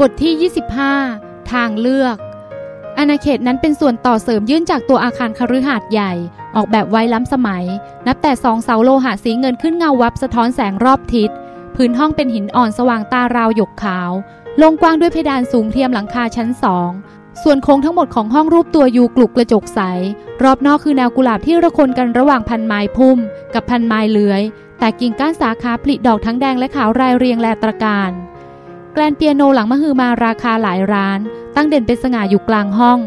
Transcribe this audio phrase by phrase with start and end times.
[0.00, 0.50] บทที่
[1.08, 2.16] 25 ทางเลือก
[2.98, 6.12] อาณาเขตนั้นเป็นส่วนต่อเสริมยื่นจากตัวอาคารคฤหาสน์ใหญ่
[6.56, 7.64] ออกแบบไว้ล้ำสมัย
[8.06, 11.30] นับแต่สองเสาโลหะสีเงินขึ้นเงาวับสะท้อนแสงรอบทิศ
[11.74, 14.10] พื้นห้องเป็นหินอ่อนสว่างตาราวหยกขาว
[14.62, 16.90] ลงกว้างด้วยเพดานสูงเทียมหลังคาชั้นสอง
[17.42, 19.80] ส่วนโค้งทั้งหมดของห้องรูปตัวยูกลุกกระจกใส
[20.42, 23.18] รอบนอกคือแนวกุหลาบที่ระคนกันระหว่างพันไม้พุ่ม
[23.54, 24.42] กับพันไม้เลื้อย
[24.78, 28.10] แต่กิ่งก้านสาขาผลิดอกทั้งแดงและขาวรายเรียงแลตระการ
[28.96, 31.20] แกลนเปียโนหลังมะฮือมาราคาหลายร้าน
[31.56, 32.98] ตั้งเด่นเป็นสง่าอยู่กลางห้อง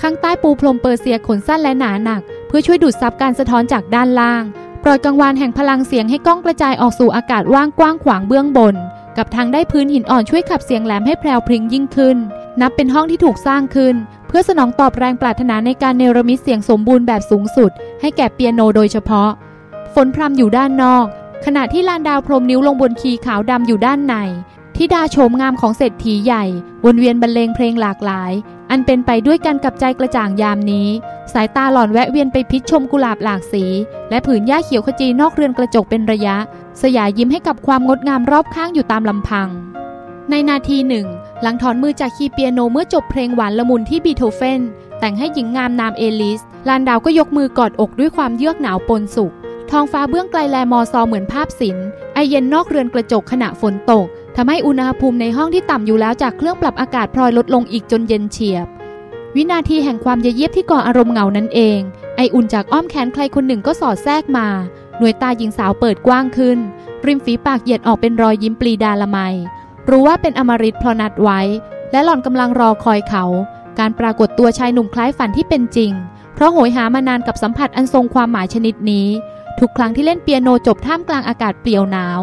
[0.00, 4.44] ข้างใต้ปูพรมเปอร์เซียขนสั้นและหนาหนัก เพื่อช่วยดูดซับการสะท้อนจากด้านล่าง
[4.84, 8.74] ปล่อยกังวานแห่งพลังเสียงให้ก้องกระจายออกสู่อากาศว่างกว้างขวางเบื้องบน
[9.16, 12.16] กับทางได้พื้นหินอ่อนช่วยขับเสียงแหลมให้แพรวพริ้งยิ่งขึ้น
[12.60, 13.94] นับเป็นห้องที่ถูกสร้างขึ้น
[14.28, 17.70] เพื่อสนองตอบแรงปรารถนาในการเนรมิตเสียงสมบูรณ์แบบสูงสุด
[18.00, 19.30] ให้แก่เปียโนโดยเฉพาะ
[19.94, 21.06] ฝนพรำอยู่ด้านนอก
[21.44, 24.14] ขณะที่ลานดาวพรมนิ้วลงบนคีย์ขาวดำอยู่ด้านใน
[24.80, 26.44] ธิดาโฉมงามของเศรษฐีใหญ่
[26.84, 28.32] วนเวียนบรรเลงเพลงหลากหลาย
[28.70, 30.88] อันเป็นไปด้วยกันกับใจกระจ่างยามนี้
[31.32, 33.64] สายตาหล่อนแวะเวียนไปพิศชมกุหลาบหลากสี
[34.10, 36.36] และผืนหญ้าเขียวขจีนอกเรือนกระจกเป็นระยะ
[36.82, 39.48] สยายยิ้มให้กับความงดงามรอบข้างอยู่ตามลำพัง
[40.30, 41.06] ในนาทีหนึ่ง
[41.42, 44.60] หลังถอนมือจากคีย์เปียโนเมื่อจบเพลงหวานละมุนที่บีโธเฟน
[45.00, 49.32] แต่งให้หญิงงามนามเอลิส ลานดาวก็ยกมือกอดอกด้วยความเยือกหนาวปนสุข
[49.70, 54.06] ท้องฟ้าเบื้องไกลแลมอซอเหมือนภาพศิลป์ไอเย็นนอกเรือนกระจกขณะฝนตก
[54.40, 58.66] ทำให้อุณหภูมิในห้องที่ต่ำอยู่แล้วจากเครื่องปรับอากาศพลอยลดลงอีกจนเย็นเฉียบ
[59.36, 61.80] วินาทีแห่งความเยียบที่ก่ออารมณ์เหงานั่นเอง
[62.16, 64.48] ไออุ่นจากอ้อมแขนใครคนหนึ่งก็สอดแทรกมา
[64.98, 66.58] หน่วยตาหญิงสาวเปิดกว้างขึ้น
[67.06, 69.18] ริมฝีปากเหยียดออกเป็นรอยยิ้มปลีดาละไม
[69.88, 71.40] รู้ว่าเป็นอมริตพรนัดไว้
[71.92, 73.24] และหล่อนกำลังรอคอยเขา
[73.78, 75.92] การปรากฏตัวชายหนุ่มคล้ายฝันที่เป็นจริง
[76.34, 79.08] เพราะโหยหามานานกับสัมผัสอันทรงความหมายชนิดนี้
[79.60, 82.20] ทุกครั้งที่เล่นเปียโนจบท่ามกลางอากาศเปลี่ยวหนาว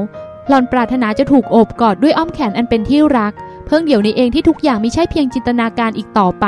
[0.48, 3.34] หล่อนปรารถนาจะถูกโอบกอดด้วยอ้อมแขนอันเป็นที่รัก
[3.68, 6.46] เพิ่งเดี๋ยวนี้เองที่ทุกอย่างไม่ใช่เพียงจินตนาการอีกต่อไป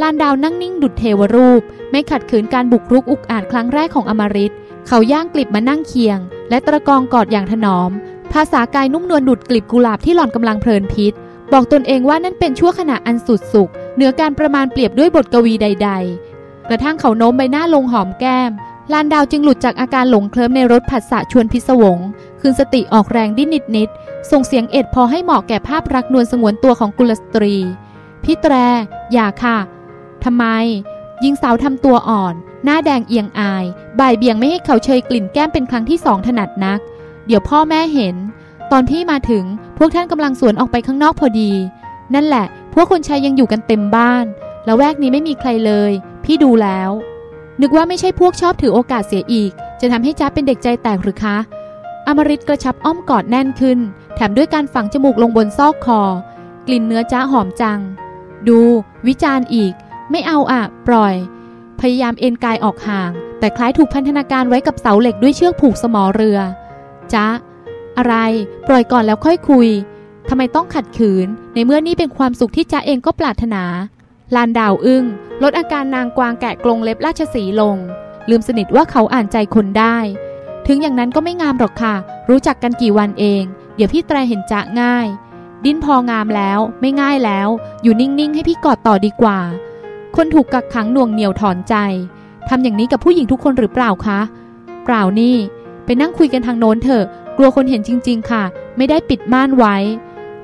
[0.00, 4.54] ลานดาวนั่งนิ่งดุดเทวรูป ไม่ขัดขืนการบุกรุกอุกอาจครั้งแรกของอมริต
[4.86, 6.18] เขาย่างกลิบมานั่งเคียง
[6.50, 7.90] และตะกองกอดอย่างถนอม
[8.32, 11.12] ภาษากายนุ่มนวลดุดกลีบกุหลาบที่หล่อนกำลังเพลินพิษ
[11.52, 15.90] บอกตนเองว่านั่นเป็นชั่วขณะอันสุดสุขเหนือการประมาณเปรียบด้วยบทกวีใด
[16.30, 18.50] ๆ กระทั่งเขาโน้มใบหน้าลงหอมแก้ม
[18.92, 21.98] ลานดาวจึงหลุดจากอาการหลงเคลิ้มในรถผัสสะชวนพิศวง
[22.40, 27.54] คืนสติออกแรงดิ้นนิดๆส่งเสียงเอ็ดพอให้เหมาะแก่ภาพรักนวลสงวนตัวของกุลสตรี
[28.24, 28.54] พี่แตร
[29.12, 29.58] อย่าค่ะ
[30.24, 30.44] ทำไม
[31.24, 33.64] ยิงสาวทำตัวอ่อน หน้าแดงเอียงอาย
[33.98, 36.80] บ่ายเบี่ยงไม่ให้เขาเชยกลิ่นแก้มเป็นครั้งที่สองถนัดนัก
[37.26, 38.16] เดี๋ยวพ่อแม่เห็น
[38.72, 39.44] ตอนที่มาถึง
[39.78, 41.52] พวกท่านกำลังสวนออกไปข้างนอกพอดี
[42.14, 44.24] นั่นแหละ พวกคนชายยังอยู่กันเต็มบ้าน
[44.64, 45.92] แล้วแวกนี้ไม่มีใครเลย
[46.24, 46.90] พี่ดูแล้ว
[47.60, 49.50] นึกว่าไม่ใช่พวกชอบถือโอกาสเสียอีก
[49.80, 51.36] จะทำให้จ้าเป็นเด็กใจแตกหรือคะ
[52.06, 53.78] อมริตกระชับอ้อมกอดแน่นขึ้น
[54.14, 56.00] แถมด้วยการฝังจมูกลงบนซอกคอ
[56.66, 57.80] กลิ่นเนื้อจ้าหอมจัง
[58.48, 58.60] ดู
[59.06, 59.72] วิจารณ์อีก
[60.10, 61.14] ไม่เอาอะปล่อย
[61.80, 66.38] พยายามเอ็นกายออกห่าง แต่คล้ายถูกพันธนาการไว้กับเสาเหล็กด้วยเชือกผูกสมอเรือ
[67.12, 67.26] จ้า
[67.98, 68.14] อะไร
[68.68, 69.68] ปล่อยก่อนแล้วค่อยคุย
[70.28, 73.62] ทำไมต้องขัดขืน ในเมื่อนี่เป็นความสุขที่จ้าเองก็ปรารถนา
[74.34, 75.04] ลานดาวอึง้ง
[75.42, 77.76] ลดอาการนางกวางแกะกรงเล็บราชสีลง
[78.30, 79.96] ลืมสนิทว่าเขาอ่านใจคนได้
[80.66, 81.94] ถึงอย่างนั้นก็ไม่งามหรอกค่ะ
[82.28, 83.42] รู้จักกันกี่วันเอง
[83.76, 85.06] เดี๋ยวพี่แตรเห็นจะง่าย
[85.64, 87.48] ดิ้นพองามแล้วไม่ง่ายแล้ว
[87.82, 89.38] อยู่นิ่งๆ ให้พี่กอดต่อดีกว่า
[90.16, 91.74] คนถูกกักขังน่วงเหนียวถอนใจ
[92.48, 94.20] ทำอย่างนี้กับผู้หญิงทุกคนหรือเปล่าคะ
[94.84, 95.36] เปล่านี่
[95.84, 97.04] ไปนั่งคุยกันทางโน้นเถอะ
[97.36, 98.44] กลัวคนเห็นจริง ๆ ค่ะ
[98.76, 99.76] ไม่ได้ปิดม่านไว้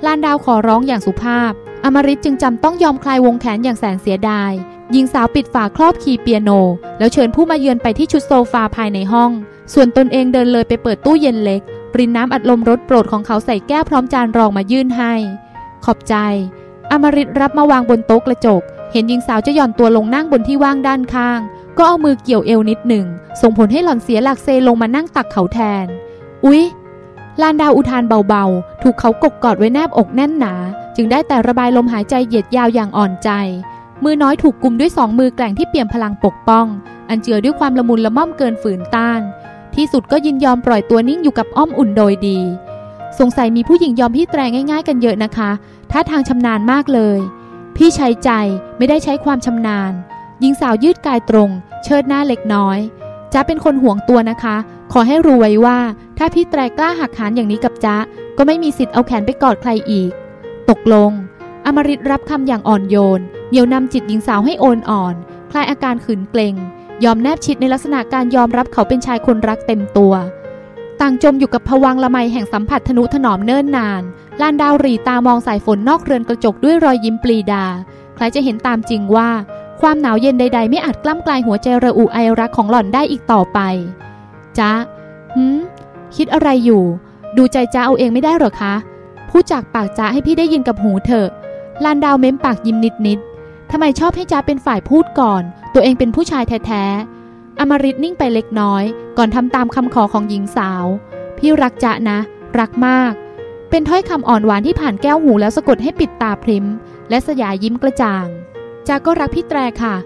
[0.05, 1.53] ลานดาวขอร้องอย่างสุภาพ
[1.85, 4.53] อมริตจึงจำต้องยอมคลายวงแขนอย่างแสนเสียดาย
[4.93, 6.51] หญิงสาวปิดฝาครอบคีย์เปียโน
[6.99, 9.31] แล้วเชิญผู้มาเยือนไปที่ชุดโซฟาภายในห้อง
[9.73, 11.63] ส่วนตนเองเดินเลยไปเปิดตู้เย็นเล็ก
[11.99, 15.13] รินน้ำอัดลมรสโปรดของเขาใส่แก้วพร้อมจานรองมายื่นให้
[15.85, 16.15] ขอบใจ
[16.91, 21.41] อมริตรับมาวางบนโต๊ะกระจก เห็นหญิงสาวจะหย่อนตัวลงนั่งบนที่ว่างด้านข้าง
[21.77, 23.07] ก็เอามือเกี่ยวเอวนิดหนึ่ง
[23.41, 25.87] ส่งผลให้หล่อนเสียหลักเซลงมานั่งตักเขาแทน
[26.45, 26.63] อุ๊ย
[27.41, 30.55] ลานดาวอุทานเบาๆ ถูกเขากกกอดไว้แนบอกแน่นหนา
[30.97, 33.31] จึงได้แต่ระบายลมหายใจเหยียดยาวอย่างอ่อนใจ
[34.05, 36.67] มือน้อยถูกกุมด้วยสองมือแกร่งที่เปี่ยมพลังปกป้อง
[37.09, 39.21] อันเจือด้วยความละมุนละม่อมเกินฝืนต้าน
[39.75, 42.39] ที่สุดก็ยินยอมปล่อยตัวนิ่งอยู่กับอ้อมอุ่นโดยดี
[43.19, 45.51] สงสัยมีผู้หญิงยอมพี่แตรง่าย ๆ กันเยอะนะคะ
[45.91, 47.19] ท่าทางชำนาญมากเลย
[47.77, 48.31] พี่ใช้ใจ
[48.79, 49.93] ไม่ได้ใช้ความชำนาญ
[50.41, 51.51] หญิงสาวยืดกายตรง
[51.85, 52.79] เชิดหน้าเล็กน้อย
[53.33, 54.57] จ้าเป็นคนห่วงตัวนะคะ
[54.93, 55.79] ขอให้รู้ไว้ว่า
[56.19, 57.97] ถ้าพี่แตรกล้าหักหานอย่างนี้กับจ้า
[58.37, 60.11] ก็ไม่มีสิทธิ์เอาแขนไปกอดใครอีก
[60.71, 61.11] ตกลง
[61.67, 63.21] อมริตรับคำอย่างอ่อนโยน
[63.53, 65.15] เหนี่ยวนำจิตหญิงสาวให้โอนอ่อน
[65.51, 66.55] คลายอาการขืนเกรง
[67.05, 70.13] ยอมแนบชิดในลักษณะการยอมรับเขาเป็นชายคนรักเต็มตัว
[71.01, 74.03] ต่างจมอยู่กับผวังละไมแห่งสัมผัสทนุถนอมเนิ่นนาน
[74.41, 77.65] ลานดาวรีตามองสายฝนนอกเรือนกระจกด้วยรอยยิ้มปลีดา
[78.15, 79.31] ใครจะเห็นตามจริงว่า
[79.81, 83.59] ความหนาวเย็นใด ๆ ไม่อาจกล้ำกลายหัวใจระอุไอรักของหล่อนได้อีกต่อไป
[84.59, 84.73] จ๊ะ
[85.35, 85.59] หืม
[86.17, 86.83] คิดอะไรอยู่
[87.37, 88.75] ดูใจจ้าเอาเองไม่ได้หรอคะ
[89.29, 91.29] พูดจากปากจ้าให้พี่ได้ยินกับหูเถอะ
[91.85, 92.77] ลานดาวเม้มปากยิ้ม
[93.07, 93.32] นิดๆ
[93.75, 95.43] ทำไมชอบให้จ้าเป็นฝ่ายพูดก่อน
[95.75, 98.85] ตัวเองเป็นผู้ชายแท้ๆ อมริตนิ่งไปเล็กน้อย
[99.19, 100.85] ก่อนทำตามคำขอของหญิงสาว
[101.39, 102.19] พี่รักจ้านะ
[102.59, 103.13] รักมาก
[103.71, 106.67] เป็นถ้อยคำอ่อนหวานที่ผ่านแก้วหูแล้วสะกดให้ปิดตาพริม
[107.11, 108.27] และสยายยิ้มกระจ่าง
[108.89, 109.97] จ้าก็รักพี่แตรค่ะ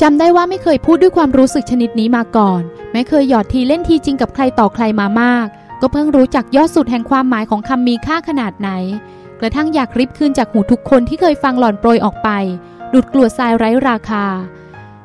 [0.00, 2.62] จำได้ว่าไม่เคยพูดด้วยความรู้สึกชนิดนี้มาก่อน
[2.92, 5.46] แม้เคยหยอดทีเล่นทีจริงกับใครต่อใครมามาก
[5.80, 8.70] ก็เพิ่งรู้จักยอดสุดแห่งความหมายของคำมีค่าขนาดไหน
[9.40, 12.28] กระทั่งอยากริบคืนจากหูทุกคนที่เคยฟังหล่อนโปรยออกไป
[12.94, 14.24] ดุดกลัวทรายไร้ราคา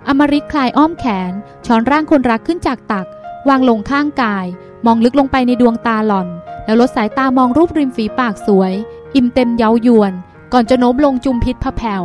[0.08, 1.32] อมริตคลายอ้อมแขน
[1.66, 3.08] ช้อนร่างคนรักขึ้นจากตัก
[3.50, 4.46] วางลงข้างกาย
[4.86, 6.28] มองลึกลงไปในดวงตาหล่อน
[6.66, 8.74] แล้วลดสายตามองรูปริมฝีปากสวย
[9.16, 10.14] อิ่มเต็มเย้ายวน
[10.54, 12.04] ก่อนจะโน้มลงจุมพิษพะแผ่ว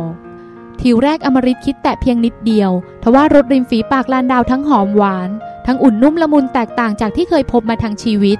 [0.81, 2.71] ทิวแรกอมริตคิดแตะเพียงนิดเดียว
[3.03, 5.29] ทว่ารสริมฝีปากลานดาวทั้งหอมหวาน
[5.65, 8.37] ทั้งอุ่นนุ่มละมุนแตกต่างจากที่เคยพบมาทางชีวิต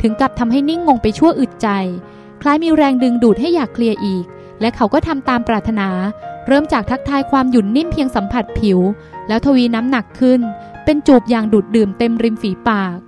[0.00, 1.68] ถึงกับทำให้นิ่งงงไปชั่วอึดใจ
[2.42, 4.24] คล้ายมีแรงดึงดูดให้อยากเคลียร์อีก
[4.60, 5.88] และเขาก็ทำตามปรารถนา
[6.46, 8.78] เริ่มจากทักทายความหยุ่นนิ่มเพียงสัมผัสผิว
[9.28, 10.40] แล้วทวีน้ำหนักขึ้น
[10.84, 12.98] เป็นจูบอย่างดูดดื่มเต็มริมฝีปาก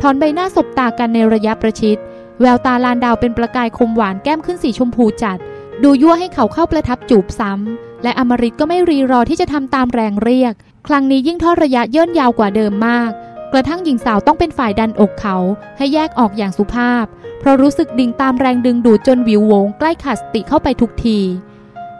[0.00, 1.98] ถอนใบหน้าสบตากันในระยะประชิด
[2.40, 5.38] แววตาลานดาวเป็นประกายคมหวานแก้มขึ้นสีชมพูจัด
[5.82, 10.54] ดูยั่วให้เขาเข้าประทับจูบซ้ำ และอมริตก็ไม่รีรอที่จะทำตามแรงเรียก
[10.86, 13.10] ครั้งนี้ยิ่งทอดระยะเย่นยาวกว่าเดิมมาก
[13.52, 15.36] กระทั่งหญิงสาวต้องเป็นฝ่ายดันอกเขา
[15.76, 17.04] ให้แยกออกอย่างสุภาพ
[17.40, 21.18] เพราะรู้สึกดิ่งตามแรงดึงดูดจนวิวโวงใกล้ขาดสติเข้าไปทุกที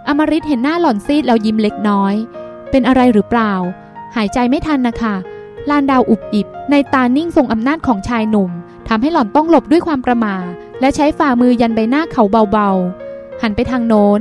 [0.09, 2.15] อมริตเห็นหน้าหล่อนซีดแล้วยิ้มเล็กน้อย
[2.71, 3.53] เป็นอะไรหรือเปล่า
[4.17, 5.15] หายใจไม่ทันนะคะ
[5.71, 8.51] ลานดาวอุบอิบ ในตานิ่งทรงอำนาจของชายหนุ่ม
[8.89, 10.37] ทำให้หล่อนต้องหลบด้วยความประมา
[10.81, 14.21] และใช้ฝ่ามือยันใบหน้าเขาเบาๆ หันไปทางโน้น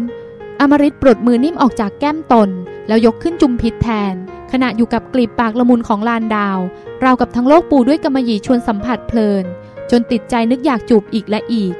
[0.59, 2.49] อมริตปลดมือนิ่มออกจากแก้มตน
[2.87, 4.15] แล้วยกขึ้นจุมพิษแทน
[4.51, 6.57] ขณะอยู่กับกลีบปากละมุนของลานดาว
[7.01, 9.45] เรากับทั้งโลกปูด้วยกำมะหยี่ชวนสัมผัสเพลิน
[9.91, 11.73] จนติดใจนึกอยากจูบอีกและอีก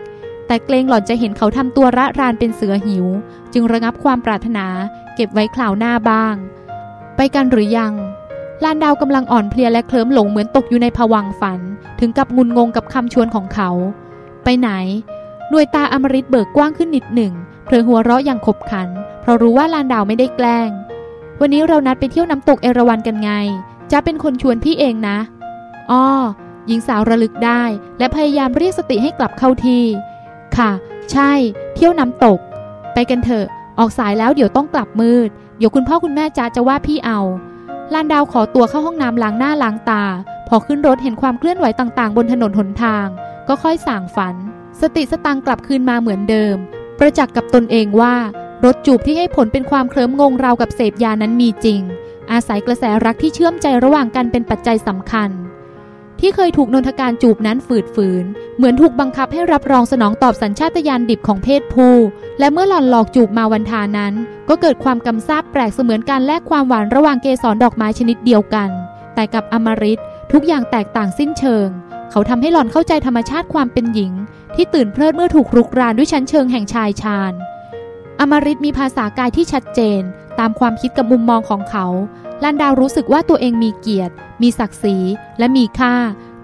[0.51, 3.05] แต่เกรงหล่อนจะเห็นเขาทำตัวระรานเป็นเสือหิว
[3.53, 4.67] จึงระงับความปรารถนา
[5.15, 6.35] เก็บไว้คราวหน้าบ้าง
[7.15, 7.93] ไปกันหรือยัง
[8.63, 11.59] ลานดาวกำลังอ่อนเพลียและเคลิ้มหลงเหมือนตกอยู่ในผวังฝัน
[11.99, 13.69] ถึงกับงุนงงกับคำชวนของเขา
[14.43, 14.69] ไปไหน
[15.49, 17.33] หน่วยตาอมริตเบิกกว้างขึ้นนิดหนึ่ง
[17.65, 18.89] เพลอหัวเราะอย่างขบขัน
[19.21, 20.69] เพราะรู้ว่าลานดาวไม่ได้แกล้ง
[21.39, 23.31] วันนี้เรานัดไปเที่ยวน้ำตกเอราวันกันไง
[23.91, 25.17] จะเป็นคนชวนพี่เองนะ
[25.91, 26.05] อ้อ
[26.67, 27.63] หญิงสาวระลึกได้
[27.99, 29.85] และพยายามเรียกสติให้กลับเข้าที่
[30.61, 30.71] ค่ะ
[31.11, 31.31] ใช่
[31.75, 32.39] เที่ยวน้ำตก
[32.93, 33.45] ไปกันเถอะ
[33.79, 37.19] ออกสายแล้วเดี๋ยวต้องกลับมืด เดี๋ยวคุณพ่อคุณแม่จ้าจะว่าพี่เอา
[37.93, 40.03] ลานดาวขอตัวเข้าห้องน้ำล้างหน้าล้างตา
[40.47, 43.07] พอขึ้นรถเห็นความเคลื่อนไหวต่างๆ บนถนนหนทาง
[43.47, 44.35] ก็ค่อยส่างฝัน
[44.81, 46.55] สติสตังกลับคืนมาเหมือนเดิม
[46.99, 48.15] ประจักษ์กับตนเองว่า
[48.65, 51.81] รถจูบที่ให้ผลเป็นความเคลิ้มงงราวกับเสพยานั้นมีจริง
[52.31, 55.29] อาศัยกระแสรักที่เชื่อมใจระหว่างกันเป็นปัจจัยสำคัญ
[56.21, 58.25] ที่เคยถูกนนทการจูบนั้นฝืดฝืน
[58.57, 61.95] เหมือนถูกบังคับให้รับรองสนองตอบสัญชาตญาณดิบของเพศผู้
[62.39, 64.13] และเมื่อหล่อนหลอกจูบมาวันทานั้น
[64.49, 68.69] ก็เกิดความกำซาบแปลกเสมือนการแลกความหวานระหว่างเกสรดอกไม้ชนิดเดียวกัน
[69.15, 70.01] แต่กับอมริต
[70.31, 71.67] ทุกอย่างแตกต่างสิ้นเชิง
[72.11, 74.11] เขาทำให้หล่อนเข้าใจธรรมชาติความเป็นหญิง
[74.55, 77.33] ที่ตื่นเพลิดเมื่อถูกรุกรานด้วยชั้นเชิงแห่งชายชาญ
[78.19, 80.01] อมริตมีภาษากายที่ชัดเจน
[80.39, 81.85] ตามความคิดกับมุมมองของเขา
[82.43, 84.97] ลันดาวรู้สึกว่าตัวเองมีเกียรติ มีศักดิ์ศรี
[85.39, 85.95] และมีค่า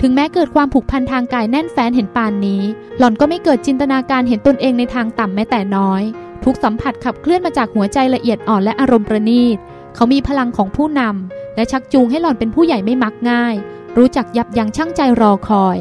[0.02, 2.62] ถึงแม้เกิดความผูกพันทางกายแน่นแฟ้นเห็นปานนี้
[2.98, 6.04] หล่อนก็ไม่เกิดจินตนาการเห็นตนเองในทางต่ำแม้แต่น้อย
[6.44, 9.58] ทุกสัมผัสขับเคลื่อนมาจากหัวใจละเอียดอ่อนและอารมณ์ประณีต
[9.96, 13.56] เขามีพลังของผู้นำและชักจูงให้หล่อนเป็นผู้ใหญ่ไม่มักง่าย
[13.98, 15.78] รู้จักยับยั้งชั่งใจรอคอย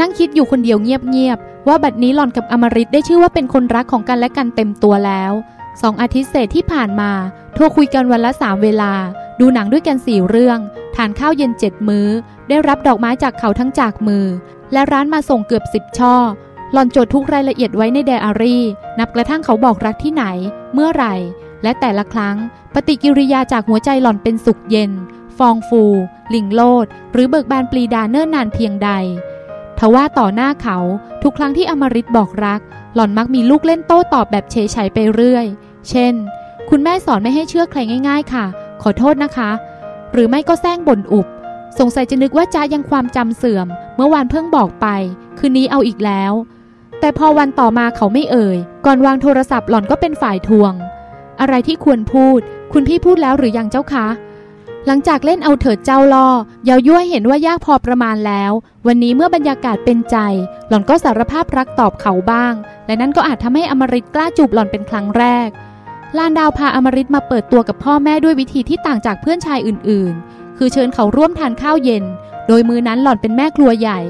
[0.00, 5.32] นั่งคิดอยู่คนเดียวเงียบๆว่าบัดนี้หล่อนกับอมริตได้ชื่อว่าเป็นคนรักของกันและกันเต็มตัวแล้ว
[5.82, 7.12] สองอาทิตย์เศษที่ผ่านมา
[7.54, 8.92] โทรคุยกันวันละสามเวลา
[9.40, 10.58] ดูหนังด้วยกันสี่เรื่อง
[10.94, 12.08] ทานข้าวเย็นเจ็ดมื้อ
[12.48, 14.24] ได้รับดอกไม้จากเขาทั้งจากมือ
[14.72, 16.14] และร้านมาส่งเกือบสิบช่อ
[16.72, 18.64] หล่อนจดทุกรายละเอียดไว้ในไดอารี่
[18.98, 20.24] นับกระทั่งเขาบอกรักที่ไหน
[20.74, 21.14] เมื่อไหร่
[21.62, 22.36] และแต่ละครั้ง
[22.74, 24.92] ปฏิกิริยาจากหัวใจหล่อนเป็นสุขเย็น
[25.38, 25.82] ฟองฟู
[26.34, 28.90] ลิงโลด หรือเบิกบานปลีดาเนิ่นนานเพียงใด
[29.78, 30.78] ทว่าต่อหน้าเขา
[31.22, 32.60] ทุกครั้งที่อมริตบอกรัก
[32.94, 34.56] หล่อนมักมีลูกเล่นโต้ตอบแบบเฉ
[34.86, 35.46] ยๆไปเรื่อย
[35.88, 36.14] เช่น
[36.70, 38.44] คุณแม่สอนไม่ให้เชื่อใครง่าย ๆ ค่ะ
[38.82, 39.50] ขอโทษนะคะ
[40.12, 41.26] หรือไม่ก็แซงบ่นอุบ
[41.78, 43.66] สงสัยจะนึกว่าจ้ายังความจำเสื่อม
[43.96, 44.86] เมื่อวานเพิ่งบอกไป
[45.38, 46.32] คืนนี้เอาอีกแล้ว
[47.00, 50.72] แต่พอวันต่อมาเขาไม่เอ่ย ก่อนวางโทรศัพท์หล่อนก็เป็นฝ่ายทวง
[51.40, 52.40] อะไรที่ควรพูด
[52.72, 54.06] คุณพี่พูดแล้วหรือยังเจ้าคะ
[54.86, 56.28] หลังจากเล่นเอาเถิดเจ้าล่อ
[56.64, 58.52] เยายั่วเห็นว่ายากพอประมาณแล้ว
[58.86, 60.16] วันนี้เมื่อบรรยากาศเป็นใจ
[60.68, 62.54] หล่อนก็สารภาพรักตอบเขาบ้าง
[62.86, 65.48] และนั่นก็อาจทำให้อมริตกล้าจูบหล่อนเป็นครั้งแรก
[66.16, 72.04] ลานดาวพาอมริตมาเปิดตัวกับพ่อแม่ด้วยวิธีที่ต่างจากเพื่อนชายอื่นๆ คือเชิญเขาร่วมทานข้าวเย็น
[72.48, 74.00] โดยมือนั้นหล่อนเป็นแม่ครัวใหญ่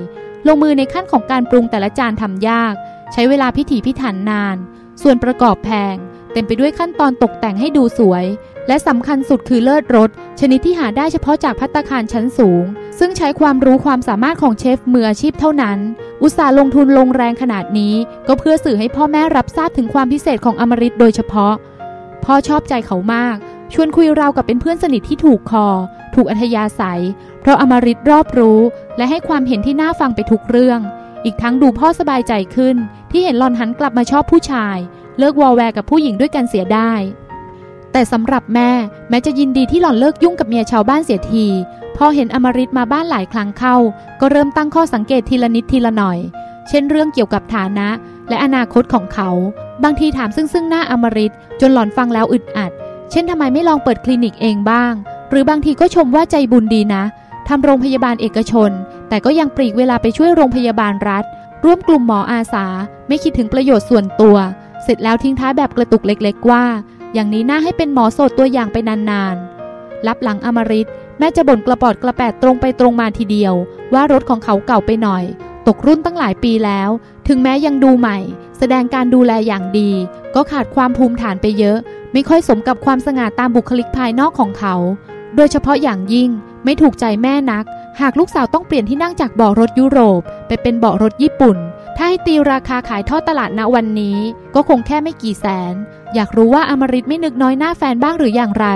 [0.47, 2.75] ลงมือในขั้นของการปรุงแต่ละจานทำยาก
[3.12, 4.57] ใช้เวลาพิถีพิถันนาน
[5.02, 5.95] ส่วนประกอบแพง
[6.33, 8.25] เต็มไปด้วยขั้นตอนตกแต่งให้ดูสวย
[8.69, 12.64] และสำคัญสุดคือเลิศรสชนิดที่หาได้เฉพาะจากพัตคารชั้นสูง
[12.99, 15.78] ซึ่งใช้ความรู้ความสามารถของเชฟมืออาชีพเท่านั้น
[16.23, 17.95] อุตสาห์ลงทุนลงแรงขนาดนี้
[18.26, 21.55] ก็เพื่อสื่อให้พ่อแม่รับทราบถึงความพิเศษของอมริตโดยเฉพาะ
[22.30, 23.37] พ่อชอบใจเขามาก
[23.73, 25.66] ชวนคุยราวกับเป็นเพื่อนสนิทที่ถูกคอ
[26.14, 27.02] ถูกอัธยาศัย
[27.40, 28.61] เพราะอมริตรอบรู้
[28.97, 30.80] และให้ความเห็นที่น่าฟังไปทุกเรื่อง
[31.25, 32.76] อีกทั้งดูพ่อสบายใจขึ้น
[33.11, 34.76] ที่เห็นหล่อนหันกลับมาชอบผู้ชาย
[35.18, 36.92] เลิกวอลแวร์กับผู้หญิงด้วยกันเสียได้
[37.92, 38.70] แต่สำหรับแม่
[39.08, 41.47] แม้จะยินดีที่หล่อนเลิกยุ่งกับเมียชาวบ้านเสียที
[41.97, 43.76] พอเห็นอมริตมาบ้านหลายครั้งเข้า
[44.20, 46.18] ก็เริ่มตั้งข้อสังเกตทีละนิดทีละหน่อย
[46.68, 47.88] เช่นเรื่องเกี่ยวกับฐานะ
[48.28, 49.30] และอนาคตของเขา
[49.85, 52.73] บางทีถามซึ่งซึ่งหน้าอมริตจนหล่อนฟังแล้วอึดอัด
[53.11, 54.92] เช่นทำไมไม่ลองเปิดคลินิกเองบ้าง
[55.30, 57.04] หรือบางทีก็ชมว่าใจบุญดีนะ
[57.49, 58.70] ทำโรงพยาบาลเอกชน
[59.08, 61.25] แต่ก็ยังปลีกเวลาไปช่วยโรงพยาบาลรัฐ
[61.64, 62.66] ร่วมกลุ่มหมออาสา
[63.08, 64.37] ไม่คิดถึงประโยชน์ส่วนตัว
[64.82, 66.64] เสร็จแล้วทิ้งท้ายแบบกระตุกเล็กๆว่า
[67.14, 73.54] อย่างนี้น่าให้เป็นหมอโสดตัวอย่างไปนานๆรับหลังอมริตแม่จะบ่นกระปอดกระแปดตรงไปตรงมาทีเดียว
[73.94, 75.25] ว่ารถของเขาเก่าไปหน่อย
[75.66, 76.90] ตกรุ่นตั้งหลายปีแล้ว
[77.28, 78.18] ถึงแม้ยังดูใหม่
[78.59, 79.91] แสดงการดูแลอย่างดี
[80.35, 81.77] ก็ขาดความภูมิฐานไปเยอะ
[82.12, 84.75] ไม่ค่อยสมกับความสง่าตามบุคลิกภายนอกของเขา
[85.37, 86.31] โดยเฉพาะอย่างยิ่ง
[86.65, 87.65] ไม่ถูกใจแม่นัก
[88.00, 91.57] หากลูกสาวต้องเปลี่ยนที่นั่งจากเบาะรถยุโรป ไปเป็นเบาะรถญี่ปุ่น
[91.97, 94.19] ถ้าให้ตีราคาขายทอดตลาดณวันนี้
[94.55, 95.75] ก็คงแค่ไม่กี่แสน
[96.15, 98.67] อยากรู้ว่าอมริตไม่นึกน้อยหน้าแฟนบ้างหรืออย่างไร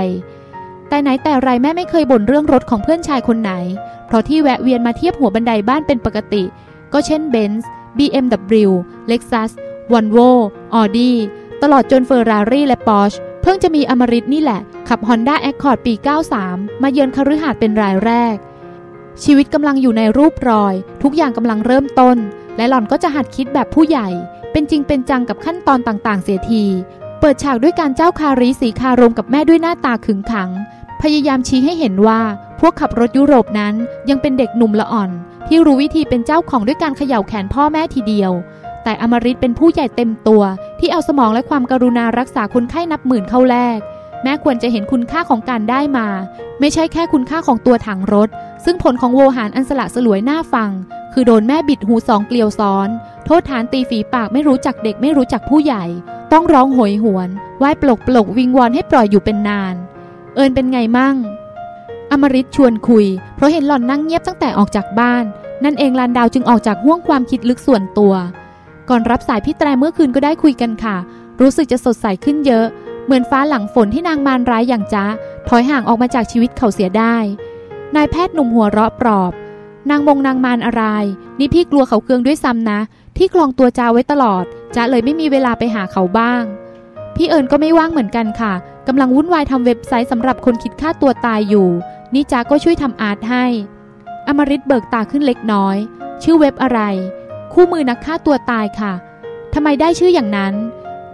[0.88, 3.52] แต่ไหนแต่ไรแม่ไม่เคยบ่นเรื่องรถของเพื่อนชายคนไหน
[4.06, 6.42] เพราะที่แวะเวียนมาเทียบหัวบันไดบ้านเป็นปกติ
[6.92, 7.64] ก็เช่น Benz
[7.96, 8.70] BMW
[9.10, 9.50] Lexus
[9.90, 10.30] Volvo
[10.80, 11.12] Audi
[11.62, 15.94] ตลอดจน Ferrari และ Porsche เพิ่งจะมีอมริตนี่แหละ ขับ Honda Accord ปี
[16.38, 18.36] 93 มาเยือนคฤหาสน์เป็นรายแรก
[19.24, 22.16] ชีวิตกำลังอยู่ในรูปรอย ทุกอย่างกำลังเริ่มต้น
[22.56, 24.08] และหล่อนก็จะหัดคิดแบบผู้ใหญ่
[24.52, 26.64] เป็นจริงเป็นจังกับขั้นตอนต่างๆ เสียที
[27.20, 30.50] เปิดฉากด้วยการเจ้าคารีสีคารมกับแม่ด้วยหน้าตาขึงขัง
[31.02, 32.20] พยายามชี้ให้เห็นว่า
[32.60, 33.74] พวกขับรถยุโรปนั้น
[34.08, 35.10] ยังเป็นเด็กหนุ่มละอ่อน
[35.48, 38.32] ที่รู้วิธีเป็นเจ้าของด้วยการเขย่าแขนพ่อแม่ทีเดียว
[38.84, 40.42] แต่อมริตเป็นผู้ใหญ่เต็มตัว
[40.80, 43.78] ที่เอาสมองและความกรุณารักษาคนไข้นับหมื่นเข้าแลก
[44.22, 46.08] แม่ควรจะเห็นคุณค่าของการได้มา
[46.60, 48.28] ไม่ใช่แค่คุณค่าของตัวถังรถ
[48.64, 50.70] ซึ่งผลของโวหารอันสละสลวยหน้าฟัง
[51.12, 52.88] คือโดนแม่บิดหูสองเกลียวซ้อน
[53.24, 55.84] โทษฐานตีฝีปากไม่รู้จักเด็กไม่รู้จักผู้ใหญ่
[56.32, 59.74] ต้องร้องโหยหวนไหว้ปลกปลกวิงวอนให้ปล่อยอยู่เป็นนาน
[60.34, 61.16] เอิญเป็นไงมั่ง
[62.10, 65.24] อมริตชวนคุย เพราะเห็นหล่อนนั่งเงียบตั้งแต่ออกจากบ้าน
[65.64, 68.14] นั่นเองลานดาวจึงออกจากห่วงความคิดลึกส่วนตัว
[68.94, 70.96] ก่อนรับสายพี่แตรเมื่อคืนก็ได้คุยกันค่ะ
[71.40, 72.66] รู้สึกจะสดใสขึ้นเยอะ
[73.04, 75.04] เหมือนฟ้าหลังฝนที่นางมารร้ายอย่างจ้า
[75.48, 77.16] ถอยห่างออกมาจากชีวิตเขาเสียได้
[77.96, 79.32] นายแพทย์หนุ่มหัวเราะปลอบ
[79.90, 80.84] นางมงนางมารอะไร
[81.38, 82.80] นี่พี่กลัวเขาเคืองด้วยซ้ำนะ
[83.16, 84.44] ที่คลองตัวจ้าไว้ตลอด
[84.74, 86.42] จ้าเลยไม่มีเวลาไปหาเขาบ้าง
[87.16, 88.52] พี่เอิญก็ไม่ว่างเหมือนกันค่ะ
[88.88, 91.68] กำลังวุ่นวายทำเว็บไซต์สำหรับคนคิดฆ่าตัวตายอยู่
[92.14, 93.44] นี่จ้าก็ช่วยทำอาร์ตให้
[94.28, 95.76] อมริตเบิกตาขึ้นเล็กน้อย
[96.22, 96.80] ชื่อเว็บอะไร
[97.56, 98.92] คู่มือนักฆ่าตัวตายค่ะ
[99.54, 100.54] ทำไมได้ชื่ออย่างนั้น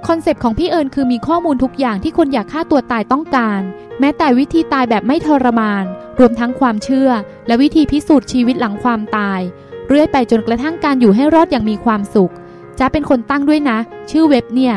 [0.07, 3.61] คอนเซปต์ของพี่เอิญคือมีข้อมูลทุกอย่างที่คนอยากฆ่าตัวตายต้องการ
[4.01, 5.85] แม้แต่วิธีตายแบบไม่ทรมาน
[6.19, 7.11] รวมทั้งความเชื่อ
[7.47, 9.41] และวิธีพิสูจน์ชีวิตหลังความตาย
[9.89, 12.33] เรื่อยไปจนกระทั่งการอยู่ให้รอดอย่างมีความสุข
[12.79, 13.79] จ้าเป็นคนตั้งด้วยนะ
[14.11, 14.75] ชื่อเว็บเนี่ย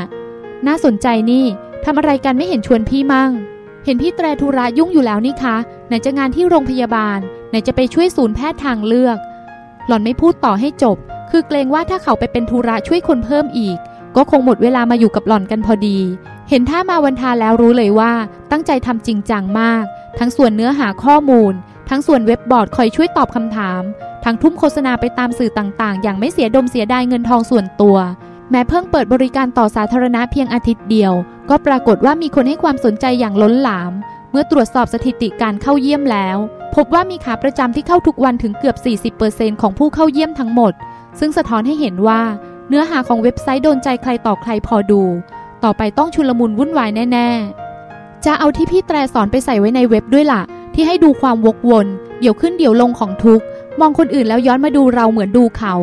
[0.68, 1.46] น่าสนใจนี่
[1.86, 3.32] ทำอะไรกันไม่เห็นชวนพี่มั่ง
[3.86, 5.56] เห็นพี่แตรธุระยุ่งอยู่แล้วนี่คะ
[5.88, 9.18] ไหนจะงานที่โรงพยาบาล ไหนจะไปช่วยศูนย์แพทย์ทางเลือก
[9.88, 10.98] หล่อนไม่พูดต่อให้จบ
[11.30, 13.78] คือเกรงว่าถ้าเขาไปเป็นธุระช่วยคนเพิ่มอีก
[14.16, 15.98] ก็คงหมดเวลามาอยู่กับหล่อนกันพอดี
[16.50, 18.14] เห็นท่ามาวันทาแล้วรู้เลยว่า
[18.52, 19.84] ตั้งใจทำจริงจังมาก
[20.20, 21.54] ทั้งส่วนเนื้อหาข้อมูล
[21.90, 23.82] ทั้งส่วนเว็บบอร์ดคอยช่วยตอบคำถาม
[24.24, 27.98] ทั้งทุ่มโฆษณาไปตามสื่อต่างๆ อย่างไม่เสียดมเสียดายเงินทองส่วนตัว
[28.52, 31.14] แม้เพิ่งเปิดบริการต่อสาธารณะเพียงอาทิตย์เดียว
[31.50, 33.92] ก็ปรากฏว่ามีคนให้ความสนใจอย่างล้นหลาม
[34.32, 36.38] เมื่อตรวจสอบสถิติการเข้าเยี่ยมแล้ว
[36.76, 38.76] พบว่ามีขาประจำที่เข้าทุกวันถึงเกือบ
[39.20, 40.74] 40%ของผู้เข้าเยี่ยมทั้งหมด
[41.20, 42.22] ซึ่งสะท้อนให้เห็นว่า
[42.70, 45.02] เนื้อหาของเว็บไซต์โดนใจใครต่อใครพอดู
[45.64, 47.30] ต่อไปต้องชุลมุนวุ่นวายแน่
[47.78, 50.42] ๆ จะเอาที่พี่แตรสอนไปใส่ไว้ในเว็บด้วยล่ะ
[50.74, 51.86] ที่ให้ดูความวกวน
[52.20, 53.42] เดี๋ยวขึ้นเดี๋ยวลงของทุก
[53.80, 55.74] มองคนอื่นแล้วย้อนมาดูเราเหมือนดูเขา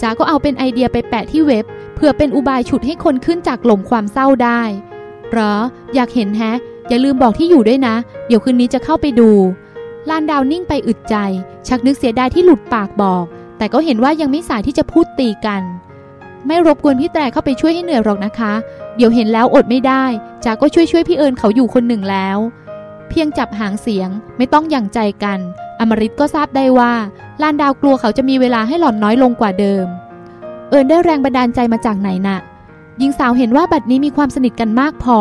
[0.00, 1.64] จ้าก็เอาเป็นไอเดียไปแปะที่เว็บ
[1.96, 4.60] เพื่อเป็นอุบายฉุดให้คนขึ้นจากหล่มความเศร้าได้
[5.30, 5.54] เหรอ
[5.94, 6.56] อยากเห็นแฮะ
[6.88, 7.94] อย่าลืมบอกที่อยู่ด้วยนะ
[8.26, 9.30] เดี๋ยวคืนนี้จะเข้าไปดู
[10.10, 11.16] ลานดาวนิ่งไปอึดใจ
[11.68, 13.24] ชักนึกเสียดายที่หลุดปากบอก
[13.58, 15.62] แต่ก็เห็นว่ายังไม่สายที่จะพูดตีกัน
[16.46, 18.52] ไม่รบกวนพี่แต่เข้าไปช่วยให้เหนื่อยหรอกนะคะ
[18.96, 20.04] เดี๋ยวเห็นแล้วอดไม่ได้
[20.44, 22.38] จากก็ช่วยช่วยพี่เอิญเขาอยู่คนหนึ่งแล้ว
[23.08, 25.38] เพียงจับหางเสียงไม่ต้องอย่างใจกัน
[25.80, 26.92] อมริตก็ทราบได้ว่า
[27.42, 29.86] ลานดาวกลัวเขาจะมีเวลาให้หล่อนน้อยลงกว่าเดิม
[30.70, 32.38] เอิญได้แรงบันดาลใจมาจากไหนนะ่ะ
[32.98, 35.18] หญิงสาวเห็นว่าบัดนี้มีความสนิทกันมากพอ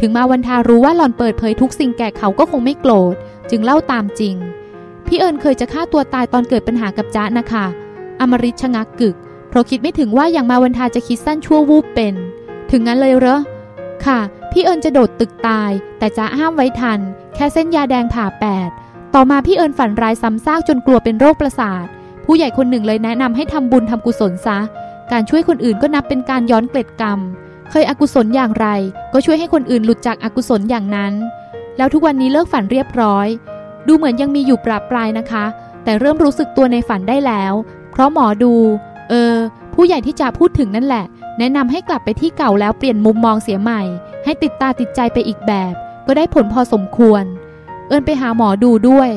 [0.00, 3.14] ถึงมาวันทารู้ว่าหล่อนเปิดเผยทุกสิ่งแก่เขาก็คงไม่โกรธ
[3.50, 4.36] จึงเล่าตามจริง
[5.06, 7.64] พี่เอิญเคยจะฆ่าตัวตายตอนเกิดปัญหากับจ๊ะนะคะ
[8.20, 9.16] อมริชะงักกึก
[9.48, 12.14] เพราะคิดไม่ถึงว่าอย่างมาวันทาจะคิดสั้นชั่ววูบเป็น
[12.70, 13.38] ถึงงั้นเลยเหรอ
[14.04, 14.20] ค่ะ
[14.52, 17.00] พี่เอิญจะโดดตึกตาย แต่จ๊ะห้ามไว้ทัน
[17.34, 18.70] แค่เส้นยาแดงผ่าแปด
[19.14, 21.86] ต่อมาพี่เอิญฝันร้ายซ้ำซากจนกลัวเป็นโรคประสาท
[22.24, 24.58] ผู้ใหญ่คนหนึ่งเลยแนะนำให้ทำบุญทำกุศลซะ
[25.12, 27.18] การช่วยคนอื่นก็นับเป็นการย้อนเกล็ดกรรม
[27.70, 28.66] เคยอกุศลอย่างไร
[29.12, 31.12] ก็ช่วยให้คนอื่นหลุดจากอากุศลอย่างนั้น
[31.78, 33.28] แล้วทุกวันนี้เลิกฝันเรียบร้อย
[33.86, 35.44] ดูเหมือนยังมีอยู่ปราบปลายนะคะ
[35.84, 37.52] แต่เริ่มรู้สึกตัวในฝันได้แล้ว
[37.92, 38.54] เพราะหมอดู
[39.10, 39.34] เออ
[39.74, 41.04] ผู้ใหญ่ที่จะพูดถึงนั่นแหละ
[41.38, 43.82] แนะนำให้กลับไปที่เก่าแล้วเปลี่ยนมุมมองเสียใหม่
[44.24, 45.72] ให้ติดตาติดใจไปอีกแบบ
[46.06, 47.24] ก็ได้ผลพอสมควร
[47.88, 49.10] เอินไปหาหมอดูด้วย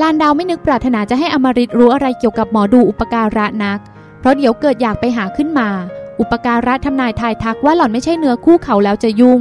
[0.00, 3.78] ลานดาวไม่นึกปรารถนาจะให้อมริตรู้อะไรเกี่ยวกับหมอดูอุปการะนัก
[4.20, 5.68] เพราะเดี๋ยวเกิดอยากไปหาขึ้นมา
[6.20, 9.40] อุปการะทำนายทายทักว่าหล่อนไม่ใช่เนื้อคู่เขาแล้วจะยุ่ง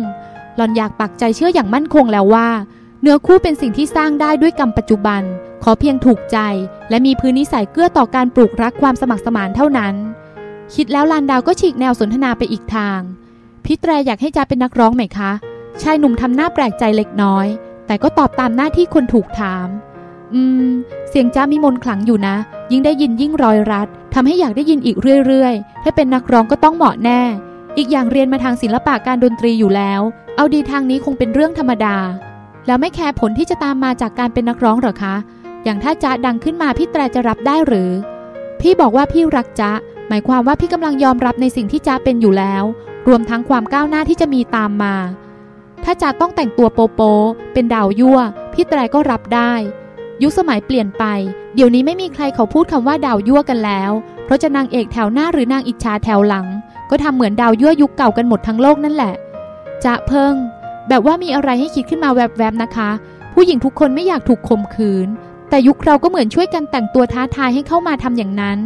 [0.57, 2.49] หล่อนอยากปักใจเชื่ออย่างมั่นคงแล้วว่า
[3.01, 5.21] เนื้อคู่เป็นสิ่งที่สร้างได้ด้วยกรรมปัจจุบัน
[5.63, 6.37] ขอเพียงถูกใจ
[6.89, 9.95] และมีพื้นนิสัยเกื้อต่อการปลูกรักความสมัครสมานเท่านั้น
[10.75, 12.99] คิดแล้วลานดาวก็ฉีกแนวสนทนาไปอีกทาง
[13.65, 15.31] พี่แตรอยากให้จ้าเป็นนักร้องไหมคะ
[15.81, 17.47] ชายหนุ่มทำหน้าแปลกใจเล็กน้อย
[17.87, 19.67] แต่ก็ตอบตามหน้าที่คนถูกถาม
[20.33, 20.67] อืม
[21.09, 22.35] เสียงจ้ามีมนขลังอยู่นะ
[22.71, 27.21] ยิ่งได้ยินยิ่งรอยรัดทำให้อยากได้ยินอีกเรื่อยๆ ถ้าเป็นนักร้องก็ต้องเหมาะแน่
[27.77, 30.01] อีกอย่างเรียนมาทางศิลปะการดนตรีอยู่แล้ว
[30.35, 31.97] เอาดีทางนี้คงเป็นเรื่องธรรมดา
[32.67, 35.15] แล้วไม่แคร์ผลที่จะตามมาจากการเป็นนักร้องหรอคะ
[35.63, 37.89] อย่างถ้าจ๊ะดังขึ้นมาพี่แตรจะรับได้หรือ
[38.61, 39.71] พี่บอกว่าพี่รักจ๊ะ
[40.07, 42.63] หมายความว่าพี่กำลังยอมรับในสิ่งที่จ๊ะเป็นอยู่แล้ว
[43.07, 44.95] รวมทั้งความก้าวหน้าที่จะมีตามมา
[45.83, 47.01] ถ้าจ๊ะต้องแต่งตัวโปโป
[47.53, 48.19] เป็นดาวยั่ว
[48.53, 49.53] พี่แตรก็รับได้
[50.23, 51.03] ยุคสมัยเปลี่ยนไป
[51.55, 53.91] เดี๋ยวนี้ไม่มีใครเขาพูดคำว่าดาวยั่วกันแล้ว
[54.25, 56.47] เพราะจะนางเอกแถวหน้าหรือนางอิจฉาแถวหลัง
[56.89, 59.13] ก็ทำเหมือนดาวยั่วยุคเก่ากันหมดทั้งโลกนั่นแหละ
[59.85, 60.33] จะเพิ่ง
[60.89, 62.89] แบบว่ามีอะไรให้คิดขึ้นมาแวบๆนะคะ
[63.33, 65.07] ผู้หญิงทุกคนไม่อยากถูกข่มขืน
[65.49, 68.59] แต่ยุคเราก็เหมือนช่วยกันแต่งตัวท้าทายให้เข้ามาทำอย่างนั้น